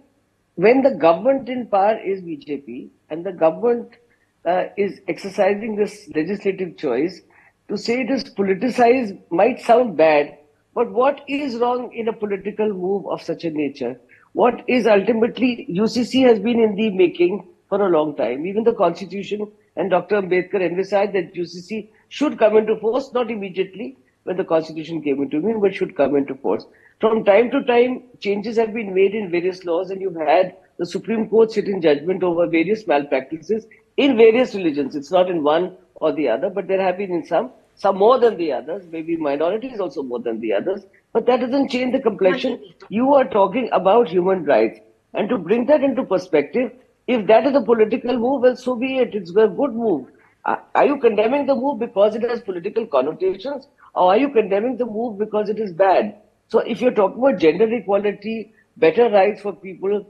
when 0.57 0.83
the 0.83 0.91
government 0.91 1.49
in 1.49 1.67
power 1.67 1.99
is 1.99 2.21
BJP 2.21 2.91
and 3.11 3.25
the 3.25 3.33
government 3.33 3.97
uh, 4.45 4.65
is 4.77 5.01
exercising 5.09 5.75
this 5.77 6.09
legislative 6.15 6.77
choice 6.77 7.23
to 7.69 7.77
say 7.77 8.03
it 8.03 8.11
is 8.11 8.25
politicized 8.25 9.19
might 9.31 9.61
sound 9.61 9.97
bad, 9.97 10.39
but 10.75 10.91
what 10.91 11.23
is 11.29 11.57
wrong 11.57 11.93
in 11.93 12.09
a 12.09 12.13
political 12.13 12.69
move 12.69 13.07
of 13.07 13.23
such 13.23 13.45
a 13.45 13.51
nature? 13.51 14.01
What 14.33 14.65
is 14.67 14.87
ultimately 14.87 15.67
UCC 15.71 16.27
has 16.27 16.39
been 16.39 16.61
in 16.61 16.75
the 16.75 16.91
making 16.91 17.47
for 17.69 17.87
a 17.87 17.91
long 17.91 18.15
time. 18.17 18.47
Even 18.47 18.65
the 18.65 18.73
Constitution 18.73 19.51
and 19.77 19.91
Dr. 19.91 20.23
Ambedkar 20.23 20.63
envisaged 20.63 21.13
that 21.15 21.35
UCC 21.35 21.89
should 22.09 22.39
come 22.39 22.57
into 22.57 22.77
force, 22.77 23.13
not 23.13 23.31
immediately 23.31 23.97
when 24.25 24.37
the 24.37 24.45
Constitution 24.45 25.03
came 25.03 25.23
into 25.23 25.41
being, 25.41 25.61
but 25.61 25.75
should 25.75 25.97
come 25.97 26.17
into 26.17 26.35
force. 26.37 26.67
From 27.01 27.25
time 27.25 27.51
to 27.51 27.65
time, 27.65 28.05
changes 28.21 28.57
have 28.57 28.73
been 28.73 28.95
made 28.95 29.15
in 29.15 29.31
various 29.31 29.65
laws, 29.65 29.91
and 29.91 30.01
you've 30.01 30.17
had 30.17 30.57
the 30.79 30.87
Supreme 30.87 31.29
Court 31.29 31.51
sit 31.51 31.67
in 31.67 31.83
judgment 31.83 32.23
over 32.23 32.47
various 32.47 32.87
malpractices 32.87 33.67
in 33.97 34.17
various 34.17 34.55
religions. 34.55 34.95
It's 34.97 35.11
not 35.11 35.31
in 35.31 35.43
one 35.43 35.77
or 35.97 36.13
the 36.13 36.29
other, 36.29 36.51
but 36.51 36.67
there 36.67 36.83
have 36.83 36.99
been 36.99 37.13
in 37.13 37.25
some, 37.25 37.51
some 37.77 37.97
more 37.97 38.19
than 38.19 38.37
the 38.37 38.53
others, 38.53 38.85
maybe 38.91 39.17
minorities 39.17 39.81
also 39.81 40.03
more 40.03 40.21
than 40.21 40.41
the 40.41 40.53
others, 40.53 40.83
but 41.13 41.27
that 41.27 41.41
doesn't 41.41 41.71
change 41.71 41.93
the 41.93 42.01
complexion. 42.01 42.61
You 42.89 43.15
are 43.15 43.25
talking 43.25 43.69
about 43.73 44.09
human 44.09 44.45
rights. 44.45 44.81
And 45.15 45.29
to 45.29 45.39
bring 45.39 45.67
that 45.67 45.83
into 45.83 46.05
perspective, 46.05 46.73
if 47.07 47.27
that 47.27 47.47
is 47.47 47.55
a 47.55 47.61
political 47.61 48.19
move, 48.19 48.43
well, 48.43 48.57
so 48.57 48.75
be 48.75 48.99
it. 48.99 49.15
It's 49.15 49.31
a 49.31 49.47
good 49.47 49.75
move. 49.75 50.09
Are 50.45 50.85
you 50.85 50.99
condemning 50.99 51.47
the 51.47 51.55
move 51.55 51.79
because 51.79 52.15
it 52.15 52.23
has 52.23 52.41
political 52.41 52.87
connotations, 52.87 53.67
or 53.95 54.11
are 54.13 54.19
you 54.19 54.29
condemning 54.29 54.77
the 54.77 54.85
move 54.85 55.19
because 55.19 55.49
it 55.49 55.59
is 55.59 55.73
bad? 55.73 56.17
So 56.49 56.59
if 56.59 56.81
you're 56.81 56.91
talking 56.93 57.19
about 57.19 57.41
gender 57.41 57.73
equality, 57.73 58.53
better 58.77 59.09
rights 59.09 59.41
for 59.41 59.55
people, 59.55 60.07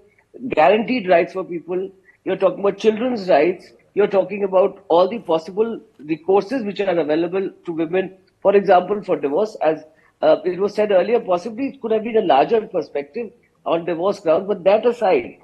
guaranteed 0.49 1.09
rights 1.09 1.35
for 1.35 1.45
people, 1.45 1.89
you're 2.25 2.37
talking 2.37 2.61
about 2.61 2.79
children's 2.79 3.29
rights, 3.29 3.73
you're 3.95 4.09
talking 4.09 4.45
about 4.45 4.85
all 4.89 5.09
the 5.09 5.21
possible 5.21 5.81
recourses 6.01 6.65
which 6.67 6.81
are 6.81 6.99
available 6.99 7.51
to 7.65 7.73
women, 7.73 8.17
for 8.43 8.55
example, 8.55 9.03
for 9.03 9.17
divorce. 9.17 9.57
As 9.63 9.85
uh, 10.21 10.37
it 10.45 10.59
was 10.59 10.75
said 10.75 10.91
earlier, 10.91 11.21
possibly 11.21 11.69
it 11.69 11.81
could 11.81 11.93
have 11.93 12.03
been 12.03 12.17
a 12.17 12.23
larger 12.23 12.67
perspective 12.67 13.31
on 13.65 13.85
divorce 13.85 14.21
grounds. 14.21 14.47
But 14.49 14.65
that 14.65 14.85
aside, 14.85 15.39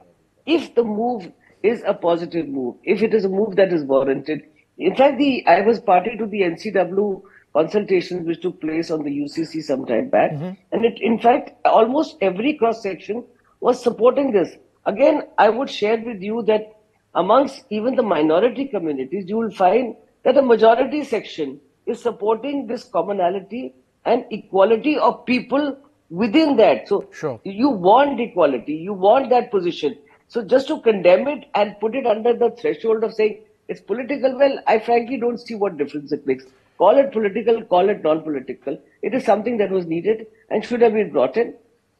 if 0.46 0.74
the 0.74 0.84
move 0.84 1.30
is 1.62 1.82
a 1.86 1.94
positive 1.94 2.48
move, 2.48 2.76
if 2.82 3.02
it 3.02 3.14
is 3.14 3.24
a 3.24 3.28
move 3.28 3.56
that 3.56 3.72
is 3.72 3.84
warranted, 3.84 4.42
in 4.78 4.96
fact, 4.96 5.18
the 5.18 5.46
I 5.46 5.60
was 5.60 5.78
party 5.78 6.16
to 6.16 6.26
the 6.26 6.42
NCW 6.42 7.22
consultations 7.52 8.26
which 8.26 8.40
took 8.40 8.60
place 8.60 8.90
on 8.90 9.04
the 9.04 9.10
UCC 9.10 9.62
some 9.62 9.84
time 9.84 10.08
back, 10.08 10.32
mm-hmm. 10.32 10.52
and 10.72 10.84
it, 10.84 10.98
in 11.00 11.18
fact, 11.18 11.50
almost 11.66 12.16
every 12.20 12.54
cross 12.54 12.82
section 12.82 13.24
was 13.60 13.82
supporting 13.82 14.32
this. 14.32 14.56
Again, 14.86 15.24
I 15.36 15.50
would 15.50 15.68
share 15.68 15.98
with 15.98 16.22
you 16.22 16.42
that 16.44 16.79
amongst 17.14 17.64
even 17.70 17.96
the 17.96 18.02
minority 18.02 18.66
communities, 18.66 19.24
you 19.28 19.36
will 19.36 19.50
find 19.50 19.96
that 20.22 20.34
the 20.34 20.42
majority 20.42 21.04
section 21.04 21.60
is 21.86 22.02
supporting 22.02 22.66
this 22.66 22.84
commonality 22.84 23.74
and 24.04 24.24
equality 24.30 24.96
of 24.98 25.24
people 25.26 25.76
within 26.10 26.56
that. 26.56 26.88
So 26.88 27.08
sure. 27.12 27.40
you 27.44 27.68
want 27.68 28.20
equality, 28.20 28.74
you 28.74 28.92
want 28.92 29.30
that 29.30 29.50
position. 29.50 29.96
So 30.28 30.44
just 30.44 30.68
to 30.68 30.80
condemn 30.80 31.26
it 31.26 31.48
and 31.54 31.78
put 31.80 31.94
it 31.94 32.06
under 32.06 32.34
the 32.36 32.50
threshold 32.50 33.02
of 33.02 33.14
saying 33.14 33.42
it's 33.68 33.80
political, 33.80 34.38
well, 34.38 34.58
I 34.66 34.78
frankly 34.78 35.18
don't 35.18 35.38
see 35.38 35.54
what 35.54 35.76
difference 35.76 36.12
it 36.12 36.26
makes. 36.26 36.44
Call 36.78 36.96
it 36.96 37.12
political, 37.12 37.62
call 37.62 37.88
it 37.88 38.02
non-political. 38.02 38.78
It 39.02 39.14
is 39.14 39.24
something 39.24 39.58
that 39.58 39.70
was 39.70 39.86
needed 39.86 40.26
and 40.48 40.64
should 40.64 40.80
have 40.80 40.94
been 40.94 41.10
brought 41.10 41.36
in. 41.36 41.54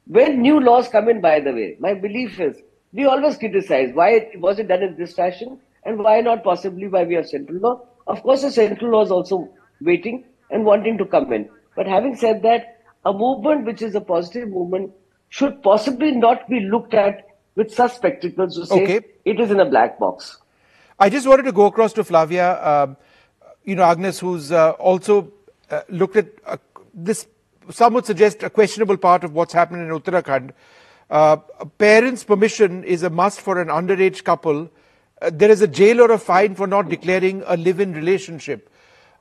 When 0.07 0.41
new 0.41 0.61
laws 0.61 0.89
come 0.89 1.09
in, 1.09 1.21
by 1.21 1.41
the 1.41 1.53
way, 1.53 1.77
my 1.79 1.95
belief 1.95 2.41
is 2.41 2.57
we 2.93 3.05
always 3.05 3.37
criticize 3.37 3.95
why 3.95 4.11
it 4.11 4.41
was 4.41 4.59
it 4.59 4.69
done 4.69 4.83
in 4.83 4.97
this 4.97 5.15
fashion 5.15 5.59
and 5.85 5.99
why 5.99 6.21
not 6.21 6.43
possibly 6.45 6.89
by 6.89 7.05
way 7.05 7.15
of 7.15 7.29
central 7.29 7.59
law. 7.59 7.81
Of 8.07 8.23
course, 8.23 8.43
the 8.43 8.51
central 8.51 8.91
law 8.93 9.03
is 9.03 9.11
also 9.11 9.49
waiting 9.81 10.25
and 10.51 10.65
wanting 10.65 10.99
to 10.99 11.05
come 11.05 11.33
in. 11.33 11.49
But 11.77 11.87
having 11.87 12.17
said 12.17 12.43
that, 12.43 12.81
a 13.05 13.13
movement 13.13 13.65
which 13.65 13.83
is 13.83 13.95
a 13.95 14.01
positive 14.01 14.49
movement 14.49 14.93
should 15.29 15.63
possibly 15.63 16.11
not 16.11 16.49
be 16.49 16.61
looked 16.61 16.95
at 16.95 17.27
with 17.55 17.73
such 17.73 17.95
spectacles 17.95 18.57
to 18.57 18.67
say 18.67 18.83
okay. 18.83 19.01
it 19.25 19.41
is 19.41 19.51
in 19.51 19.61
a 19.61 19.65
black 19.65 19.99
box. 19.99 20.39
I 20.99 21.09
just 21.09 21.27
wanted 21.27 21.45
to 21.45 21.53
go 21.53 21.67
across 21.67 21.93
to 21.95 22.05
Flavia, 22.05 22.53
uh, 22.53 22.95
you 23.65 23.75
know, 23.75 23.85
Agnes, 23.85 24.19
who's 24.19 24.53
uh, 24.53 24.73
also 24.73 25.33
uh, 25.71 25.83
looked 25.89 26.17
at 26.17 26.27
uh, 26.47 26.57
this, 26.93 27.27
some 27.71 27.95
would 27.95 28.05
suggest 28.05 28.43
a 28.43 28.51
questionable 28.51 28.97
part 28.97 29.25
of 29.25 29.33
what's 29.33 29.53
happened 29.53 29.83
in 29.83 29.89
Uttarakhand. 29.89 30.51
Uh, 31.11 31.37
parents' 31.79 32.23
permission 32.23 32.85
is 32.85 33.03
a 33.03 33.11
must 33.11 33.41
for 33.41 33.61
an 33.61 33.69
underage 33.69 34.23
couple. 34.23 34.71
Uh, 35.21 35.31
there 35.33 35.51
is 35.51 35.61
a 35.61 35.67
jail 35.67 36.01
or 36.01 36.13
a 36.13 36.19
fine 36.19 36.55
for 36.55 36.69
not 36.69 36.89
declaring 36.89 37.43
a 37.47 37.57
live-in 37.57 37.93
relationship. 37.93 38.71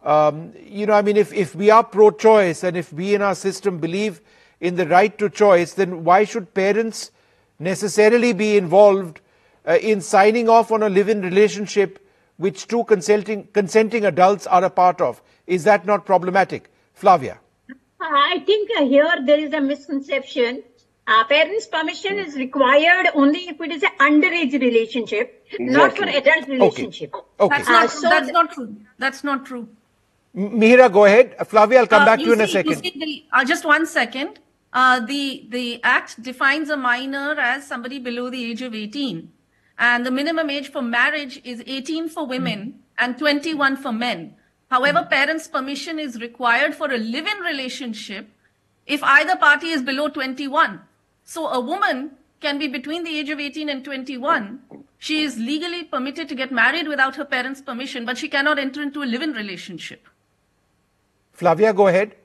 Um, 0.03 0.53
you 0.63 0.85
know, 0.85 0.93
I 0.93 1.01
mean, 1.01 1.17
if, 1.17 1.33
if 1.33 1.55
we 1.55 1.71
are 1.71 1.83
pro-choice 1.83 2.63
and 2.63 2.77
if 2.77 2.93
we 2.93 3.15
in 3.15 3.21
our 3.23 3.35
system 3.35 3.79
believe 3.79 4.21
in 4.61 4.75
the 4.75 4.87
right 4.87 5.17
to 5.17 5.29
choice, 5.29 5.73
then 5.73 6.03
why 6.03 6.25
should 6.25 6.53
parents 6.53 7.11
necessarily 7.57 8.33
be 8.33 8.55
involved 8.55 9.19
uh, 9.67 9.77
in 9.81 9.99
signing 9.99 10.47
off 10.47 10.71
on 10.71 10.83
a 10.83 10.89
live-in 10.89 11.21
relationship 11.21 12.05
which 12.37 12.67
two 12.67 12.83
consenting, 12.85 13.47
consenting 13.47 14.05
adults 14.05 14.45
are 14.47 14.63
a 14.63 14.69
part 14.69 15.01
of? 15.01 15.21
Is 15.47 15.63
that 15.63 15.85
not 15.85 16.05
problematic? 16.05 16.69
Flavia. 16.93 17.39
I 17.99 18.43
think 18.45 18.69
here 18.69 19.15
there 19.25 19.39
is 19.39 19.53
a 19.53 19.59
misconception 19.59 20.63
uh, 21.09 21.23
parents' 21.25 21.67
permission 21.67 22.19
is 22.19 22.35
required 22.35 23.09
only 23.15 23.39
if 23.49 23.59
it 23.59 23.71
is 23.71 23.83
an 23.83 23.95
underage 23.99 24.53
relationship, 24.53 25.45
exactly. 25.51 25.65
not 25.65 25.97
for 25.97 26.05
adult 26.05 26.47
relationship. 26.47 27.13
Okay. 27.13 27.25
okay. 27.39 27.57
That's, 27.57 27.69
not, 27.69 27.83
uh, 27.83 27.87
so 27.87 28.09
that's 28.09 28.31
not 28.31 28.51
true. 28.53 28.75
That's 28.97 29.23
not 29.23 29.45
true. 29.45 29.67
Mihira, 30.35 30.91
go 30.93 31.05
ahead. 31.05 31.35
Flavia, 31.47 31.79
I'll 31.79 31.87
come 31.87 32.03
uh, 32.03 32.05
back 32.05 32.19
to 32.19 32.25
you 32.25 32.33
in 32.33 32.41
a 32.41 32.47
second. 32.47 32.75
See, 32.83 33.27
uh, 33.33 33.43
just 33.43 33.65
one 33.65 33.85
second. 33.87 34.39
uh, 34.73 34.99
the 34.99 35.47
the 35.49 35.81
act 35.83 36.21
defines 36.21 36.69
a 36.69 36.77
minor 36.77 37.35
as 37.39 37.65
somebody 37.65 37.99
below 37.99 38.29
the 38.29 38.43
age 38.51 38.61
of 38.61 38.75
18 38.75 39.31
and 39.77 40.05
the 40.05 40.11
minimum 40.11 40.49
age 40.49 40.71
for 40.71 40.81
marriage 40.81 41.41
is 41.43 41.63
18 41.65 42.09
for 42.09 42.27
women 42.27 42.59
mm. 42.59 42.73
and 42.97 43.17
21 43.17 43.77
for 43.77 43.91
men 43.91 44.35
however 44.69 44.99
mm. 44.99 45.09
parents 45.09 45.47
permission 45.47 45.97
is 45.97 46.21
required 46.21 46.75
for 46.75 46.91
a 46.91 46.97
live-in 46.97 47.39
relationship 47.39 48.29
if 48.85 49.01
either 49.03 49.35
party 49.35 49.69
is 49.69 49.81
below 49.81 50.07
21 50.07 50.81
so 51.33 51.47
a 51.59 51.59
woman 51.71 52.05
can 52.45 52.57
be 52.63 52.67
between 52.77 53.03
the 53.03 53.17
age 53.21 53.29
of 53.29 53.39
18 53.47 53.69
and 53.75 53.83
21 53.85 54.85
she 55.07 55.21
is 55.23 55.37
legally 55.49 55.83
permitted 55.95 56.29
to 56.29 56.39
get 56.43 56.55
married 56.61 56.87
without 56.93 57.19
her 57.21 57.27
parents 57.35 57.67
permission 57.71 58.05
but 58.11 58.23
she 58.23 58.29
cannot 58.37 58.63
enter 58.67 58.87
into 58.87 59.03
a 59.03 59.11
live-in 59.13 59.35
relationship 59.41 60.15
flavia 61.43 61.73
go 61.81 61.87
ahead 61.93 62.15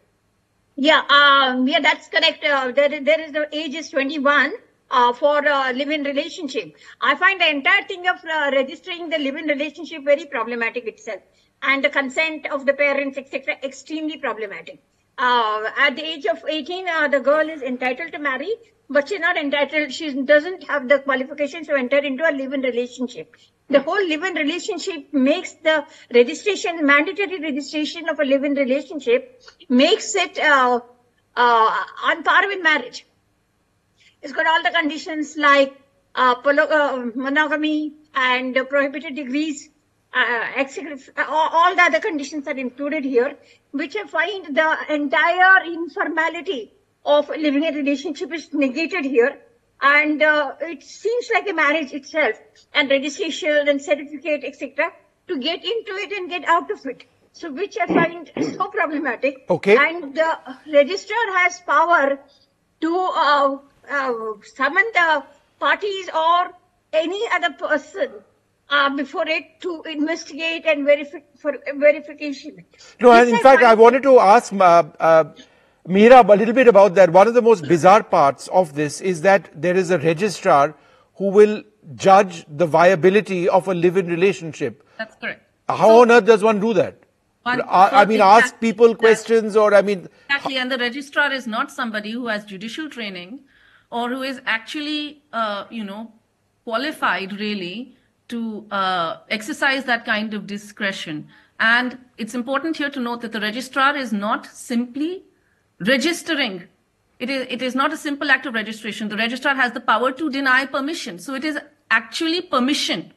yeah, 0.76 1.02
um, 1.08 1.68
yeah, 1.68 1.78
that's 1.80 2.08
correct. 2.08 2.44
Uh, 2.44 2.72
there, 2.72 3.00
there 3.00 3.20
is 3.20 3.30
the 3.30 3.48
age 3.56 3.74
is 3.74 3.90
21 3.90 4.54
uh, 4.90 5.12
for 5.12 5.46
uh, 5.46 5.72
live-in 5.72 6.02
relationship. 6.02 6.76
I 7.00 7.14
find 7.14 7.40
the 7.40 7.48
entire 7.48 7.84
thing 7.84 8.08
of 8.08 8.16
uh, 8.24 8.50
registering 8.52 9.08
the 9.08 9.18
live-in 9.18 9.46
relationship 9.46 10.04
very 10.04 10.26
problematic 10.26 10.88
itself, 10.88 11.22
and 11.62 11.84
the 11.84 11.90
consent 11.90 12.50
of 12.50 12.66
the 12.66 12.72
parents, 12.72 13.18
etc., 13.18 13.56
extremely 13.62 14.16
problematic. 14.16 14.82
Uh, 15.16 15.70
at 15.78 15.96
the 15.96 16.04
age 16.04 16.26
of 16.26 16.44
18, 16.48 16.88
uh, 16.88 17.08
the 17.08 17.20
girl 17.20 17.48
is 17.48 17.62
entitled 17.62 18.12
to 18.12 18.18
marry, 18.18 18.52
but 18.90 19.08
she's 19.08 19.20
not 19.20 19.36
entitled. 19.36 19.92
She 19.92 20.12
doesn't 20.12 20.64
have 20.68 20.88
the 20.88 20.98
qualifications 20.98 21.68
to 21.68 21.74
enter 21.74 21.98
into 21.98 22.28
a 22.28 22.32
live-in 22.32 22.62
relationship. 22.62 23.36
The 23.68 23.80
whole 23.80 24.08
live-in 24.08 24.34
relationship 24.34 25.12
makes 25.12 25.52
the 25.52 25.86
registration, 26.12 26.84
mandatory 26.84 27.40
registration 27.40 28.08
of 28.08 28.18
a 28.20 28.24
live-in 28.24 28.54
relationship, 28.54 29.42
makes 29.68 30.14
it 30.14 30.38
uh, 30.38 30.80
uh, 31.36 31.84
on 32.04 32.22
par 32.24 32.46
with 32.48 32.62
marriage. 32.62 33.06
It's 34.20 34.32
got 34.32 34.46
all 34.46 34.62
the 34.62 34.70
conditions 34.70 35.36
like 35.36 35.74
uh, 36.14 36.34
uh 36.44 37.06
monogamy 37.14 37.94
and 38.14 38.54
prohibited 38.68 39.14
degrees, 39.14 39.68
all, 40.14 41.48
all 41.52 41.74
the 41.74 41.82
other 41.82 42.00
conditions 42.00 42.46
are 42.46 42.56
included 42.56 43.04
here, 43.04 43.36
which 43.72 43.96
I 43.96 44.06
find 44.06 44.56
the 44.56 44.76
entire 44.88 45.64
informality 45.64 46.72
of 47.04 47.28
living 47.28 47.64
a 47.64 47.72
relationship 47.72 48.32
is 48.32 48.52
negated 48.52 49.04
here. 49.04 49.38
And 49.82 50.22
uh, 50.22 50.54
it 50.60 50.82
seems 50.82 51.28
like 51.34 51.48
a 51.48 51.52
marriage 51.52 51.92
itself 51.92 52.36
and 52.72 52.88
registration 52.88 53.68
and 53.68 53.82
certificate 53.82 54.44
etc 54.44 54.92
to 55.28 55.38
get 55.38 55.64
into 55.64 55.92
it 55.92 56.12
and 56.12 56.30
get 56.30 56.44
out 56.44 56.70
of 56.70 56.84
it. 56.86 57.04
So 57.32 57.50
which 57.50 57.76
i 57.80 57.86
find 57.86 58.30
so 58.56 58.68
problematic. 58.68 59.44
Okay. 59.50 59.76
And 59.76 60.14
the 60.14 60.38
registrar 60.72 61.38
has 61.38 61.60
power 61.62 62.18
to 62.80 62.96
uh, 62.96 63.58
uh, 63.90 64.12
summon 64.54 64.84
the 64.94 65.24
parties 65.58 66.08
or 66.14 66.52
any 66.92 67.22
other 67.32 67.50
person 67.50 68.10
uh, 68.74 68.90
before 68.96 69.26
it 69.28 69.50
to 69.60 69.82
investigate 69.82 70.66
and 70.66 70.84
verify 70.84 71.18
for 71.42 71.52
verification. 71.76 72.64
No, 73.00 73.12
and 73.12 73.28
in 73.30 73.40
fact, 73.40 73.62
I 73.62 73.74
wanted 73.74 74.02
to 74.04 74.18
ask 74.18 74.52
uh, 74.52 74.82
uh, 75.00 75.24
Mira, 75.86 76.22
a 76.22 76.36
little 76.36 76.54
bit 76.54 76.68
about 76.68 76.94
that. 76.94 77.10
One 77.10 77.28
of 77.28 77.34
the 77.34 77.42
most 77.42 77.68
bizarre 77.68 78.02
parts 78.02 78.48
of 78.48 78.74
this 78.74 79.00
is 79.00 79.22
that 79.22 79.50
there 79.54 79.76
is 79.76 79.90
a 79.90 79.98
registrar 79.98 80.74
who 81.16 81.30
will 81.30 81.62
judge 81.94 82.44
the 82.48 82.66
viability 82.66 83.48
of 83.48 83.68
a 83.68 83.74
live-in 83.74 84.06
relationship. 84.08 84.82
That's 84.98 85.16
correct. 85.16 85.42
How 85.68 85.88
so, 85.88 86.02
on 86.02 86.10
earth 86.10 86.26
does 86.26 86.42
one 86.42 86.60
do 86.60 86.72
that? 86.74 87.00
One, 87.42 87.60
I, 87.62 87.88
I 88.02 88.04
mean, 88.06 88.20
exactly, 88.20 88.42
ask 88.42 88.60
people 88.60 88.94
questions 88.94 89.56
or 89.56 89.74
I 89.74 89.82
mean... 89.82 90.08
Exactly, 90.30 90.56
and 90.56 90.72
the 90.72 90.78
registrar 90.78 91.30
is 91.30 91.46
not 91.46 91.70
somebody 91.70 92.12
who 92.12 92.26
has 92.28 92.44
judicial 92.44 92.88
training 92.88 93.40
or 93.90 94.08
who 94.08 94.22
is 94.22 94.40
actually, 94.46 95.22
uh, 95.32 95.66
you 95.70 95.84
know, 95.84 96.12
qualified 96.64 97.38
really 97.38 97.96
to 98.34 98.66
uh, 98.70 99.18
exercise 99.30 99.84
that 99.84 100.04
kind 100.04 100.34
of 100.34 100.46
discretion. 100.46 101.28
And 101.60 101.98
it's 102.18 102.34
important 102.34 102.76
here 102.76 102.90
to 102.90 103.00
note 103.00 103.20
that 103.22 103.32
the 103.32 103.40
registrar 103.40 103.96
is 103.96 104.12
not 104.12 104.46
simply 104.46 105.22
registering. 105.80 106.64
It 107.20 107.30
is, 107.30 107.46
it 107.48 107.62
is 107.62 107.74
not 107.74 107.92
a 107.92 107.96
simple 107.96 108.30
act 108.30 108.46
of 108.46 108.54
registration. 108.54 109.08
The 109.08 109.16
registrar 109.16 109.54
has 109.54 109.72
the 109.72 109.80
power 109.80 110.10
to 110.12 110.30
deny 110.30 110.66
permission. 110.66 111.20
So 111.20 111.34
it 111.34 111.44
is 111.44 111.58
actually 111.90 112.42
permission. 112.42 113.12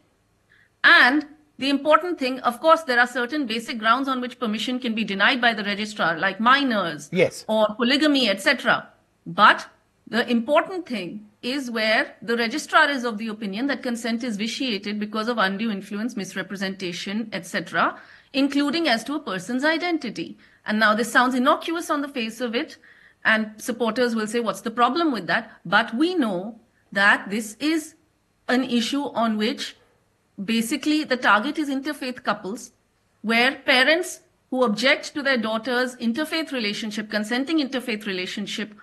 And 0.83 1.25
the 1.57 1.69
important 1.71 2.19
thing, 2.19 2.39
of 2.41 2.59
course, 2.61 2.83
there 2.83 2.99
are 2.99 3.07
certain 3.07 3.47
basic 3.47 3.79
grounds 3.79 4.07
on 4.07 4.21
which 4.21 4.39
permission 4.39 4.79
can 4.79 4.93
be 4.93 5.03
denied 5.03 5.41
by 5.41 5.53
the 5.53 5.63
registrar, 5.63 6.17
like 6.19 6.39
minors 6.39 7.09
yes. 7.11 7.43
or 7.47 7.67
polygamy, 7.75 8.29
etc. 8.29 8.87
But 9.25 9.65
the 10.07 10.29
important 10.29 10.85
thing 10.87 11.25
is 11.51 11.71
where 11.71 12.15
the 12.21 12.37
registrar 12.37 12.89
is 12.89 13.03
of 13.03 13.17
the 13.17 13.27
opinion 13.27 13.67
that 13.67 13.83
consent 13.83 14.23
is 14.23 14.37
vitiated 14.37 14.99
because 14.99 15.27
of 15.27 15.37
undue 15.37 15.71
influence, 15.71 16.15
misrepresentation, 16.15 17.29
etc., 17.31 17.99
including 18.33 18.87
as 18.87 19.03
to 19.03 19.15
a 19.15 19.19
person's 19.19 19.63
identity. 19.63 20.37
And 20.65 20.79
now 20.79 20.93
this 20.93 21.11
sounds 21.11 21.35
innocuous 21.35 21.89
on 21.89 22.01
the 22.01 22.07
face 22.07 22.41
of 22.41 22.55
it, 22.55 22.77
and 23.23 23.51
supporters 23.57 24.15
will 24.15 24.27
say, 24.27 24.39
what's 24.39 24.61
the 24.61 24.71
problem 24.71 25.11
with 25.11 25.27
that? 25.27 25.51
But 25.65 25.95
we 25.95 26.15
know 26.15 26.59
that 26.91 27.29
this 27.29 27.55
is 27.59 27.95
an 28.47 28.63
issue 28.63 29.03
on 29.03 29.37
which 29.37 29.75
basically 30.43 31.03
the 31.03 31.17
target 31.17 31.57
is 31.57 31.69
interfaith 31.69 32.23
couples, 32.23 32.71
where 33.21 33.55
parents 33.55 34.21
who 34.49 34.63
object 34.63 35.13
to 35.13 35.21
their 35.21 35.37
daughter's 35.37 35.95
interfaith 35.97 36.51
relationship, 36.51 37.09
consenting 37.09 37.59
interfaith 37.59 38.05
relationship, 38.05 38.73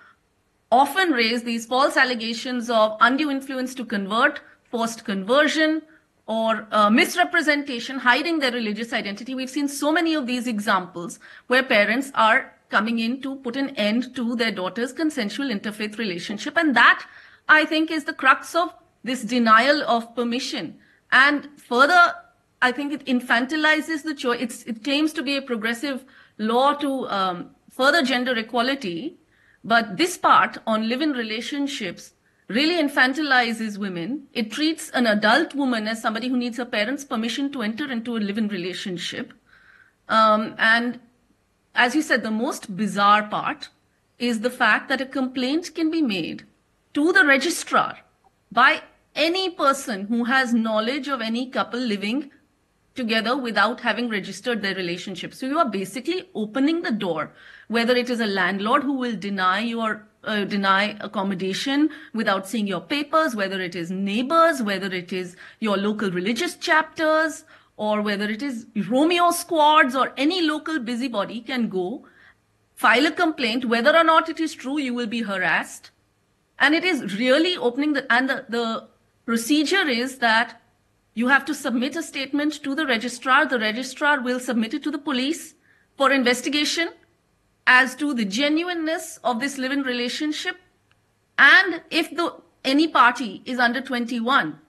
often 0.75 1.11
raise 1.11 1.43
these 1.43 1.65
false 1.65 1.95
allegations 1.95 2.69
of 2.69 2.97
undue 2.99 3.31
influence 3.31 3.73
to 3.75 3.85
convert, 3.85 4.41
forced 4.71 5.05
conversion, 5.05 5.81
or 6.27 6.67
uh, 6.71 6.89
misrepresentation, 6.89 7.99
hiding 7.99 8.39
their 8.39 8.51
religious 8.51 8.91
identity. 8.91 9.35
We've 9.35 9.49
seen 9.49 9.67
so 9.67 9.91
many 9.91 10.15
of 10.15 10.27
these 10.27 10.47
examples 10.47 11.19
where 11.47 11.63
parents 11.63 12.11
are 12.15 12.51
coming 12.69 12.99
in 12.99 13.21
to 13.21 13.35
put 13.37 13.55
an 13.55 13.69
end 13.87 14.15
to 14.15 14.35
their 14.35 14.51
daughter's 14.51 14.91
consensual 14.91 15.49
interfaith 15.49 15.97
relationship. 15.97 16.57
And 16.57 16.75
that, 16.75 17.05
I 17.47 17.63
think, 17.65 17.91
is 17.91 18.05
the 18.05 18.13
crux 18.13 18.55
of 18.55 18.73
this 19.03 19.21
denial 19.23 19.83
of 19.83 20.13
permission. 20.15 20.77
And 21.11 21.47
further, 21.57 22.15
I 22.61 22.71
think 22.71 22.91
it 22.91 23.05
infantilizes 23.05 24.03
the 24.03 24.15
choice. 24.15 24.63
it 24.65 24.83
claims 24.83 25.13
to 25.13 25.21
be 25.21 25.37
a 25.37 25.41
progressive 25.41 26.03
law 26.37 26.73
to 26.73 27.07
um, 27.07 27.51
further 27.69 28.01
gender 28.01 28.35
equality. 28.35 29.17
But 29.65 29.97
this 29.97 30.15
part 30.15 30.59
on 30.67 30.87
live-in 30.87 31.13
relationships 31.13 32.13
really 32.47 32.81
infantilizes 32.81 33.79
women. 33.79 34.27
It 34.31 34.51
treats 34.51 34.91
an 34.91 35.07
adult 35.07 35.55
woman 35.55 35.87
as 35.87 36.03
somebody 36.03 36.27
who 36.29 36.37
needs 36.37 36.57
her 36.57 36.65
parents' 36.65 37.03
permission 37.03 37.51
to 37.53 37.63
enter 37.63 37.91
into 37.91 38.15
a 38.15 38.19
live-in 38.19 38.47
relationship. 38.47 39.33
Um, 40.07 40.53
and 40.59 40.99
as 41.73 41.95
you 41.95 42.03
said, 42.03 42.21
the 42.21 42.29
most 42.29 42.77
bizarre 42.77 43.23
part 43.23 43.69
is 44.19 44.41
the 44.41 44.51
fact 44.51 44.87
that 44.89 45.01
a 45.01 45.05
complaint 45.05 45.73
can 45.73 45.89
be 45.89 46.03
made 46.03 46.43
to 46.93 47.11
the 47.11 47.25
registrar 47.25 47.97
by 48.51 48.83
any 49.15 49.49
person 49.49 50.05
who 50.05 50.25
has 50.25 50.53
knowledge 50.53 51.07
of 51.07 51.21
any 51.21 51.49
couple 51.49 51.79
living 51.79 52.29
together 52.95 53.37
without 53.37 53.81
having 53.81 54.09
registered 54.09 54.61
their 54.61 54.75
relationship. 54.75 55.33
So 55.33 55.45
you 55.45 55.59
are 55.59 55.69
basically 55.69 56.29
opening 56.33 56.81
the 56.81 56.91
door, 56.91 57.31
whether 57.67 57.95
it 57.95 58.09
is 58.09 58.19
a 58.19 58.25
landlord 58.25 58.83
who 58.83 58.93
will 58.93 59.15
deny 59.15 59.59
your 59.59 60.07
uh, 60.23 60.43
deny 60.43 60.97
accommodation 61.01 61.89
without 62.13 62.47
seeing 62.47 62.65
your 62.65 62.81
papers, 62.81 63.35
whether 63.35 63.61
it 63.61 63.75
is 63.75 63.91
neighbors, 63.91 64.61
whether 64.61 64.87
it 64.87 65.13
is 65.13 65.35
your 65.59 65.77
local 65.77 66.09
religious 66.09 66.55
chapters, 66.55 67.43
or 67.77 68.01
whether 68.01 68.25
it 68.25 68.41
is 68.41 68.65
Romeo 68.87 69.31
squads 69.31 69.95
or 69.95 70.13
any 70.17 70.41
local 70.41 70.79
busybody 70.79 71.41
can 71.41 71.69
go, 71.69 72.05
file 72.73 73.05
a 73.05 73.11
complaint, 73.11 73.65
whether 73.65 73.95
or 73.95 74.03
not 74.03 74.29
it 74.29 74.39
is 74.39 74.53
true, 74.53 74.79
you 74.79 74.93
will 74.93 75.07
be 75.07 75.21
harassed. 75.21 75.91
And 76.57 76.73
it 76.73 76.83
is 76.83 77.19
really 77.19 77.57
opening 77.57 77.93
the, 77.93 78.11
and 78.11 78.29
the, 78.29 78.45
the 78.49 78.87
procedure 79.25 79.87
is 79.87 80.19
that 80.19 80.61
you 81.15 81.27
have 81.29 81.45
to 81.45 81.53
submit 81.55 81.95
a 81.95 82.03
statement 82.03 82.61
to 82.63 82.75
the 82.75 82.85
registrar. 82.85 83.45
The 83.45 83.57
registrar 83.57 84.21
will 84.21 84.39
submit 84.39 84.73
it 84.73 84.83
to 84.83 84.91
the 84.91 84.97
police 84.99 85.55
for 85.97 86.11
investigation 86.11 86.89
as 87.67 87.95
to 87.95 88.13
the 88.13 88.25
genuineness 88.25 89.17
of 89.23 89.39
this 89.39 89.57
live-in 89.57 89.81
relationship 89.81 90.57
and 91.37 91.81
if 91.89 92.15
the 92.15 92.35
any 92.63 92.87
party 92.87 93.41
is 93.45 93.59
under 93.59 93.81
21 93.81 94.59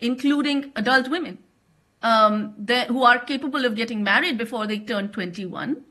including 0.00 0.72
adult 0.76 1.08
women 1.08 1.38
um, 2.02 2.54
who 2.88 3.02
are 3.02 3.18
capable 3.18 3.64
of 3.64 3.74
getting 3.74 4.02
married 4.02 4.38
before 4.38 4.66
they 4.66 4.78
turn 4.78 5.08
21 5.08 5.82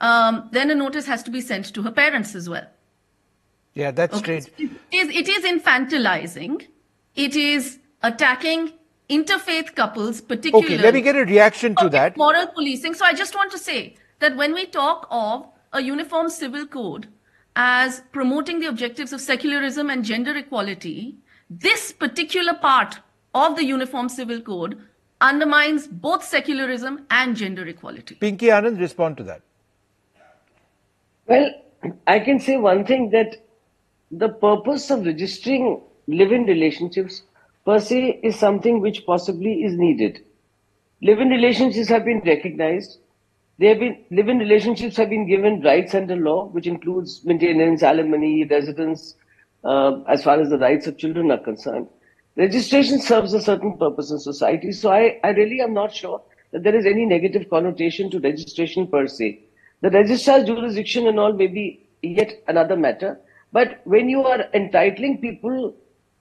um, 0.00 0.48
then 0.52 0.70
a 0.70 0.74
notice 0.74 1.06
has 1.06 1.22
to 1.22 1.30
be 1.30 1.40
sent 1.40 1.72
to 1.74 1.82
her 1.82 1.90
parents 1.90 2.34
as 2.34 2.48
well 2.48 2.66
yeah 3.74 3.90
that's 3.90 4.16
okay. 4.16 4.40
strange 4.40 4.70
it 4.90 4.96
is, 4.96 5.08
it 5.08 5.28
is 5.28 5.44
infantilizing 5.44 6.66
it 7.14 7.36
is 7.36 7.78
attacking 8.02 8.72
interfaith 9.08 9.74
couples 9.74 10.20
particularly 10.20 10.74
okay 10.74 10.82
let 10.82 10.94
me 10.94 11.00
get 11.00 11.16
a 11.16 11.24
reaction 11.24 11.74
to 11.76 11.88
that 11.88 12.16
moral 12.16 12.46
policing 12.48 12.94
so 12.94 13.04
i 13.04 13.12
just 13.12 13.34
want 13.34 13.50
to 13.50 13.58
say 13.58 13.94
that 14.18 14.36
when 14.36 14.52
we 14.52 14.66
talk 14.66 15.06
of 15.10 15.46
a 15.72 15.80
uniform 15.82 16.28
civil 16.28 16.66
code 16.66 17.08
as 17.58 18.02
promoting 18.12 18.60
the 18.60 18.66
objectives 18.66 19.12
of 19.12 19.20
secularism 19.20 19.90
and 19.90 20.04
gender 20.04 20.36
equality, 20.36 21.16
this 21.50 21.90
particular 21.90 22.54
part 22.54 23.00
of 23.34 23.56
the 23.56 23.64
Uniform 23.64 24.08
Civil 24.08 24.40
Code 24.40 24.80
undermines 25.20 25.88
both 25.88 26.22
secularism 26.22 27.04
and 27.10 27.36
gender 27.36 27.66
equality. 27.66 28.14
Pinky 28.14 28.46
Anand, 28.46 28.78
respond 28.78 29.16
to 29.16 29.24
that. 29.24 29.42
Well, 31.26 31.50
I 32.06 32.20
can 32.20 32.38
say 32.38 32.56
one 32.56 32.86
thing 32.86 33.10
that 33.10 33.44
the 34.12 34.28
purpose 34.28 34.88
of 34.90 35.04
registering 35.04 35.82
live-in 36.06 36.44
relationships 36.44 37.22
per 37.68 37.78
se 37.86 38.18
is 38.22 38.36
something 38.36 38.80
which 38.80 39.04
possibly 39.04 39.62
is 39.62 39.76
needed. 39.76 40.20
Live-in 41.02 41.28
relationships 41.28 41.88
have 41.88 42.04
been 42.04 42.20
recognized. 42.24 42.98
They 43.58 43.66
have 43.66 43.80
been 43.80 43.96
live-in 44.10 44.38
relationships 44.38 44.96
have 44.96 45.10
been 45.10 45.26
given 45.28 45.60
rights 45.60 45.94
under 45.94 46.16
law, 46.16 46.46
which 46.46 46.66
includes 46.66 47.24
maintenance, 47.24 47.82
alimony, 47.82 48.44
residence, 48.44 49.16
uh, 49.64 50.00
as 50.08 50.24
far 50.24 50.40
as 50.40 50.48
the 50.48 50.58
rights 50.58 50.86
of 50.86 50.96
children 50.96 51.30
are 51.30 51.44
concerned. 51.48 51.88
Registration 52.36 53.00
serves 53.00 53.34
a 53.34 53.42
certain 53.42 53.76
purpose 53.76 54.12
in 54.12 54.18
society, 54.18 54.72
so 54.72 54.90
I, 54.90 55.18
I 55.22 55.30
really 55.30 55.60
am 55.60 55.74
not 55.74 55.92
sure 55.92 56.22
that 56.52 56.62
there 56.62 56.76
is 56.76 56.86
any 56.86 57.04
negative 57.04 57.50
connotation 57.50 58.10
to 58.12 58.20
registration 58.20 58.86
per 58.86 59.06
se. 59.08 59.40
The 59.82 59.90
registrar's 59.90 60.46
jurisdiction 60.46 61.08
and 61.08 61.18
all 61.18 61.34
may 61.34 61.48
be 61.48 61.86
yet 62.02 62.32
another 62.46 62.76
matter, 62.76 63.20
but 63.52 63.80
when 63.84 64.08
you 64.08 64.22
are 64.22 64.46
entitling 64.54 65.20
people, 65.20 65.74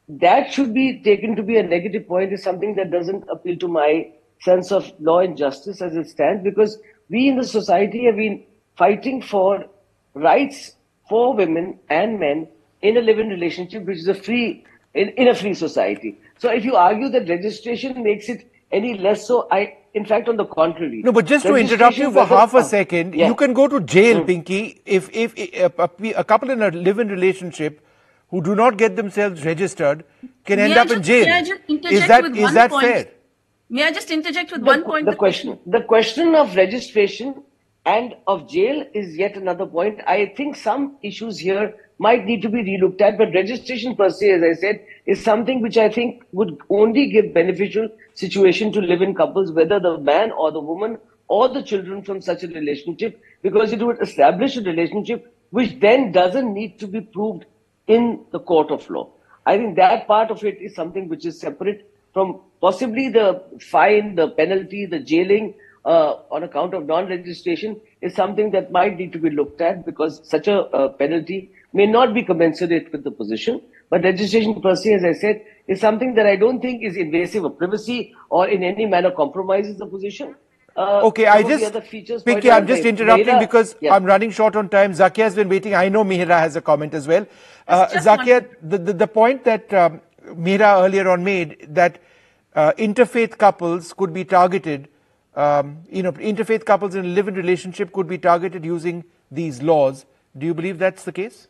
that 0.08 0.54
should 0.54 0.74
be 0.74 1.02
taken 1.04 1.36
to 1.36 1.44
be 1.44 1.58
a 1.58 1.64
negative 1.64 2.08
point 2.08 2.32
is 2.32 2.42
something 2.44 2.76
that 2.76 2.92
doesn't 2.92 3.26
appeal 3.30 3.58
to 3.58 3.68
my 3.68 4.10
sense 4.40 4.72
of 4.72 4.92
law 5.00 5.20
and 5.20 5.36
justice 5.38 5.82
as 5.82 5.96
it 5.96 6.08
stands 6.08 6.44
because 6.44 6.78
we 7.10 7.28
in 7.28 7.38
the 7.38 7.44
society 7.44 8.06
have 8.06 8.16
been 8.16 8.44
fighting 8.78 9.22
for 9.22 9.66
rights 10.14 10.74
for 11.10 11.36
women 11.36 11.80
and 11.90 12.20
men 12.20 12.48
in 12.82 12.98
a 12.98 13.02
living 13.02 13.30
relationship 13.30 13.84
which 13.86 13.98
is 13.98 14.08
a 14.08 14.14
free 14.14 14.64
in, 14.94 15.10
in 15.10 15.28
a 15.28 15.36
free 15.36 15.54
society. 15.54 16.18
So 16.38 16.50
if 16.50 16.64
you 16.64 16.76
argue 16.76 17.10
that 17.10 17.28
registration 17.28 18.04
makes 18.04 18.30
it 18.30 18.50
any 18.72 18.98
less 18.98 19.26
so 19.26 19.48
i 19.52 19.76
in 19.94 20.06
fact 20.06 20.30
on 20.30 20.38
the 20.38 20.46
contrary. 20.46 21.02
No, 21.04 21.12
but 21.12 21.26
just 21.26 21.46
to 21.46 21.56
interrupt 21.56 21.98
you 21.98 22.12
for 22.12 22.26
half 22.26 22.54
a 22.54 22.64
second, 22.64 23.16
Yeah. 23.16 23.28
you 23.28 23.36
can 23.36 23.54
go 23.54 23.68
to 23.68 23.80
jail, 23.80 24.20
hmm. 24.20 24.26
Pinky, 24.28 24.82
if, 24.86 25.10
if, 25.12 25.34
if 25.36 25.80
a, 25.80 25.90
a 26.16 26.24
couple 26.24 26.52
in 26.52 26.62
a 26.62 26.70
live-in 26.70 27.08
relationship 27.08 27.82
who 28.30 28.42
do 28.44 28.56
not 28.56 28.78
get 28.78 28.96
themselves 28.96 29.46
registered 29.46 30.04
can 30.46 30.60
end 30.60 30.74
May 30.74 30.80
I 30.80 30.82
up 30.82 30.92
in 30.92 31.04
jail. 31.04 31.26
may 31.26 31.32
I 31.32 31.42
just 31.44 31.62
Is 31.68 31.70
interject 31.70 32.08
that, 32.08 32.24
with 32.24 32.36
is 32.36 32.44
one 32.44 32.54
that 32.56 32.70
point? 32.72 32.84
fair? 32.86 33.08
May 33.70 33.84
I 33.84 33.92
just 33.92 34.12
interject 34.12 34.52
with 34.52 34.62
the, 34.62 34.66
one 34.68 34.84
point? 34.84 35.06
the 35.06 35.12
that- 35.12 35.18
question 35.18 35.60
the 35.66 35.82
question 35.82 36.36
of 36.36 36.56
registration 36.56 37.44
and 37.86 38.16
of 38.28 38.50
jail 38.50 38.86
is 38.94 39.16
yet 39.18 39.38
another 39.38 39.66
point 39.66 40.00
i 40.14 40.26
think 40.38 40.58
some 40.62 40.98
issues 41.10 41.38
here 41.40 41.74
might 42.06 42.26
need 42.30 42.42
to 42.46 42.50
be 42.56 42.64
relooked 42.70 43.00
at 43.10 43.18
but 43.18 43.34
registration 43.38 43.96
per 44.00 44.10
se 44.10 44.32
as 44.38 44.44
i 44.48 44.54
said 44.64 44.82
is 45.14 45.24
something 45.28 45.62
which 45.66 45.78
i 45.84 45.88
think 45.98 46.22
would 46.34 46.52
only 46.80 47.06
give 47.14 47.30
beneficial 47.38 47.88
situation 48.24 48.74
to 48.74 48.82
live 48.90 49.02
in 49.08 49.16
couples 49.22 49.54
whether 49.60 49.80
the 49.80 49.94
man 50.10 50.32
or 50.32 50.52
the 50.52 50.60
woman 50.72 50.98
or 51.30 51.48
the 51.48 51.64
children 51.72 52.02
from 52.10 52.20
such 52.22 52.44
a 52.44 52.48
relationship 52.58 53.22
because 53.42 53.72
it 53.78 53.82
would 53.88 54.02
establish 54.10 54.58
a 54.58 54.62
relationship 54.68 55.34
which 55.52 55.80
then 55.80 56.12
doesn't 56.12 56.54
need 56.54 56.78
to 56.84 56.88
be 56.88 57.00
proved 57.00 57.46
in 57.88 58.26
the 58.32 58.40
court 58.40 58.72
of 58.72 58.90
law. 58.90 59.10
I 59.46 59.58
think 59.58 59.76
that 59.78 60.08
part 60.08 60.30
of 60.30 60.44
it 60.44 60.62
is 60.62 60.76
something 60.76 61.08
which 61.08 61.26
is 61.26 61.40
separate 61.40 61.90
from 62.14 62.42
possibly 62.60 63.10
the 63.10 63.44
fine, 63.60 64.16
the 64.16 64.30
penalty, 64.30 64.86
the 64.86 65.00
jailing 65.00 65.54
uh, 65.86 66.16
on 66.32 66.44
account 66.44 66.74
of 66.74 66.86
non-registration 66.86 67.80
is 68.02 68.14
something 68.14 68.52
that 68.52 68.72
might 68.72 68.98
need 68.98 69.14
to 69.14 69.20
be 69.20 69.30
looked 69.30 69.62
at 69.62 69.86
because 69.86 70.20
such 70.28 70.48
a 70.48 70.62
uh, 70.62 70.90
penalty 70.90 71.52
may 71.74 71.86
not 71.86 72.14
be 72.14 72.24
commensurate 72.24 72.92
with 72.92 73.04
the 73.04 73.12
position. 73.12 73.62
But 73.90 74.04
registration 74.04 74.62
per 74.62 74.76
se, 74.76 74.96
as 74.96 75.06
I 75.06 75.14
said, 75.14 75.46
is 75.68 75.80
something 75.80 76.14
that 76.16 76.26
I 76.26 76.36
don't 76.36 76.62
think 76.62 76.84
is 76.84 76.98
invasive 76.98 77.46
of 77.46 77.58
privacy 77.58 78.14
or 78.30 78.50
in 78.50 78.64
any 78.64 78.86
manner 78.86 79.12
compromises 79.12 79.78
the 79.78 79.86
position. 79.86 80.36
Uh, 80.78 81.02
Okay, 81.06 81.26
I 81.26 81.42
just, 81.42 81.74
Pinky, 82.24 82.52
I'm 82.52 82.68
just 82.68 82.86
interrupting 82.86 83.26
Meera- 83.26 83.40
because 83.40 83.76
Yeah. 83.82 83.96
I'm 83.96 84.04
running 84.06 84.30
short 84.30 84.56
on 84.56 84.70
time. 84.70 84.94
Zakia 84.94 85.24
has 85.24 85.36
been 85.36 85.50
waiting. 85.50 85.74
I 85.74 85.90
know 85.90 86.04
Mihira 86.04 86.40
has 86.40 86.56
a 86.56 86.62
comment 86.62 86.94
as 86.94 87.08
well. 87.08 87.26
Uh, 87.68 87.88
Zakia, 87.88 88.44
one- 88.44 88.56
the, 88.62 88.78
the, 88.78 88.94
the 88.94 89.08
point 89.08 89.44
that 89.46 89.74
um, 89.74 90.02
Mihira 90.28 90.84
earlier 90.84 91.10
on 91.10 91.24
made 91.24 91.68
that 91.70 92.00
uh, 92.56 92.74
interfaith 92.78 93.38
couples 93.38 93.92
could 93.94 94.14
be 94.14 94.24
targeted, 94.24 94.88
um, 95.36 95.80
you 95.90 96.04
know, 96.04 96.12
interfaith 96.14 96.64
couples 96.66 96.94
in 96.96 97.06
a 97.06 97.08
live-in 97.08 97.34
relationship 97.34 97.92
could 97.92 98.08
be 98.08 98.18
targeted 98.20 98.64
using 98.64 99.04
these 99.32 99.62
laws. 99.64 100.06
Do 100.38 100.46
you 100.46 100.54
believe 100.54 100.78
that's 100.78 101.04
the 101.04 101.12
case? 101.12 101.48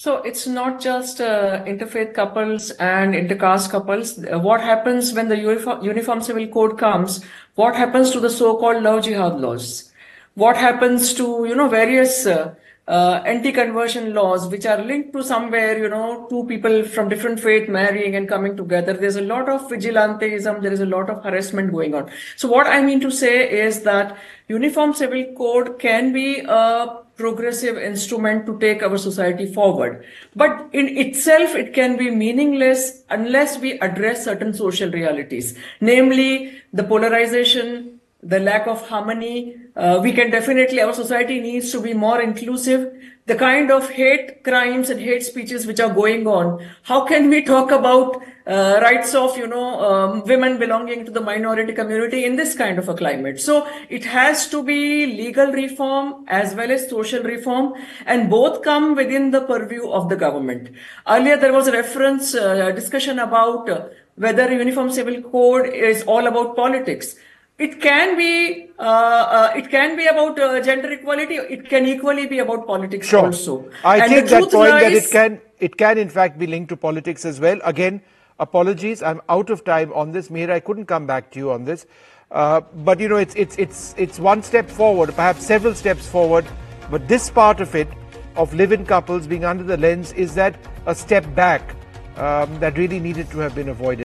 So 0.00 0.18
it's 0.22 0.46
not 0.46 0.80
just 0.80 1.20
uh, 1.20 1.64
interfaith 1.64 2.14
couples 2.14 2.70
and 2.70 3.16
intercaste 3.16 3.68
couples. 3.72 4.24
Uh, 4.24 4.38
What 4.38 4.60
happens 4.60 5.12
when 5.12 5.28
the 5.28 5.36
Uniform, 5.36 6.22
Civil 6.22 6.46
Code 6.46 6.78
comes? 6.78 7.24
What 7.56 7.74
happens 7.74 8.12
to 8.12 8.20
the 8.20 8.30
so-called 8.30 8.84
love 8.84 9.02
jihad 9.02 9.40
laws? 9.40 9.92
What 10.34 10.56
happens 10.56 11.14
to, 11.14 11.46
you 11.48 11.56
know, 11.56 11.68
various 11.68 12.26
uh, 12.26 12.54
uh, 12.86 13.22
anti-conversion 13.26 14.14
laws 14.14 14.46
which 14.46 14.66
are 14.66 14.80
linked 14.84 15.14
to 15.14 15.24
somewhere, 15.24 15.76
you 15.76 15.88
know, 15.88 16.28
two 16.30 16.44
people 16.44 16.84
from 16.84 17.08
different 17.08 17.40
faith 17.40 17.68
marrying 17.68 18.14
and 18.14 18.28
coming 18.28 18.56
together? 18.56 18.92
There's 18.92 19.16
a 19.16 19.22
lot 19.22 19.48
of 19.48 19.68
vigilantism. 19.68 20.62
There 20.62 20.72
is 20.72 20.80
a 20.80 20.86
lot 20.86 21.10
of 21.10 21.24
harassment 21.24 21.72
going 21.72 21.96
on. 21.96 22.08
So 22.36 22.48
what 22.48 22.68
I 22.68 22.82
mean 22.82 23.00
to 23.00 23.10
say 23.10 23.50
is 23.66 23.82
that 23.82 24.16
Uniform 24.46 24.94
Civil 24.94 25.34
Code 25.36 25.80
can 25.80 26.12
be 26.12 26.38
a 26.42 27.00
progressive 27.18 27.76
instrument 27.76 28.46
to 28.46 28.58
take 28.60 28.82
our 28.82 28.96
society 28.96 29.52
forward. 29.52 30.04
But 30.36 30.70
in 30.72 30.96
itself, 30.96 31.54
it 31.56 31.74
can 31.74 31.96
be 31.98 32.10
meaningless 32.10 33.02
unless 33.10 33.58
we 33.58 33.78
address 33.80 34.24
certain 34.24 34.54
social 34.54 34.90
realities, 34.90 35.58
namely 35.80 36.62
the 36.72 36.84
polarization, 36.84 37.97
the 38.22 38.40
lack 38.40 38.66
of 38.66 38.88
harmony. 38.88 39.56
Uh, 39.76 40.00
we 40.02 40.12
can 40.12 40.30
definitely, 40.30 40.80
our 40.80 40.92
society 40.92 41.40
needs 41.40 41.70
to 41.70 41.80
be 41.80 41.94
more 41.94 42.20
inclusive. 42.20 42.92
The 43.26 43.36
kind 43.36 43.70
of 43.70 43.90
hate 43.90 44.42
crimes 44.42 44.90
and 44.90 44.98
hate 45.00 45.22
speeches 45.22 45.66
which 45.66 45.80
are 45.80 45.92
going 45.92 46.26
on, 46.26 46.66
how 46.82 47.04
can 47.04 47.28
we 47.28 47.44
talk 47.44 47.70
about 47.70 48.22
uh, 48.46 48.80
rights 48.82 49.14
of, 49.14 49.36
you 49.36 49.46
know, 49.46 49.80
um, 49.84 50.24
women 50.24 50.58
belonging 50.58 51.04
to 51.04 51.10
the 51.10 51.20
minority 51.20 51.74
community 51.74 52.24
in 52.24 52.36
this 52.36 52.56
kind 52.56 52.78
of 52.78 52.88
a 52.88 52.94
climate? 52.94 53.38
So 53.38 53.68
it 53.90 54.06
has 54.06 54.48
to 54.48 54.64
be 54.64 55.04
legal 55.06 55.52
reform 55.52 56.24
as 56.26 56.54
well 56.54 56.72
as 56.72 56.88
social 56.88 57.22
reform, 57.22 57.74
and 58.06 58.30
both 58.30 58.62
come 58.62 58.94
within 58.94 59.30
the 59.30 59.42
purview 59.42 59.90
of 59.90 60.08
the 60.08 60.16
government. 60.16 60.70
Earlier, 61.06 61.36
there 61.36 61.52
was 61.52 61.68
a 61.68 61.72
reference 61.72 62.34
uh, 62.34 62.70
discussion 62.72 63.18
about 63.18 63.68
uh, 63.68 63.88
whether 64.16 64.50
Uniform 64.50 64.90
Civil 64.90 65.22
Code 65.22 65.66
is 65.66 66.02
all 66.04 66.26
about 66.26 66.56
politics. 66.56 67.14
It 67.58 67.80
can 67.80 68.16
be, 68.16 68.68
uh, 68.78 68.82
uh, 68.82 69.52
it 69.56 69.68
can 69.68 69.96
be 69.96 70.06
about 70.06 70.38
uh, 70.38 70.60
gender 70.62 70.92
equality. 70.92 71.36
It 71.36 71.68
can 71.68 71.86
equally 71.86 72.26
be 72.26 72.38
about 72.38 72.66
politics 72.68 73.08
Sure. 73.08 73.26
also. 73.26 73.68
I 73.84 73.98
And 73.98 74.12
take 74.12 74.26
that 74.26 74.50
point 74.52 74.70
that 74.70 74.92
it 74.92 75.10
can 75.10 75.40
it 75.58 75.76
can 75.76 75.98
in 75.98 76.08
fact 76.08 76.38
be 76.38 76.46
linked 76.46 76.68
to 76.68 76.76
politics 76.76 77.24
as 77.24 77.40
well. 77.40 77.58
Again, 77.64 78.00
apologies, 78.38 79.02
I'm 79.02 79.20
out 79.28 79.50
of 79.50 79.64
time 79.64 79.92
on 79.92 80.12
this. 80.12 80.28
Mihir, 80.28 80.50
I 80.50 80.60
couldn't 80.60 80.86
come 80.86 81.06
back 81.06 81.32
to 81.32 81.40
you 81.40 81.50
on 81.50 81.64
this. 81.64 81.86
Uh, 82.30 82.60
but 82.88 83.00
you 83.00 83.08
know, 83.08 83.16
it's 83.16 83.34
it's 83.34 83.58
it's 83.58 83.94
it's 83.96 84.20
one 84.20 84.42
step 84.42 84.68
forward, 84.68 85.14
perhaps 85.16 85.44
several 85.44 85.74
steps 85.74 86.06
forward. 86.06 86.46
But 86.92 87.08
this 87.08 87.28
part 87.28 87.60
of 87.60 87.74
it, 87.74 87.88
of 88.36 88.54
live-in 88.54 88.86
couples 88.86 89.26
being 89.26 89.44
under 89.44 89.64
the 89.64 89.76
lens, 89.76 90.12
is 90.12 90.34
that 90.36 90.54
a 90.86 90.94
step 90.94 91.26
back 91.34 91.74
um, 92.16 92.60
that 92.60 92.78
really 92.78 93.00
needed 93.00 93.30
to 93.32 93.38
have 93.38 93.54
been 93.54 93.70
avoided. 93.70 93.96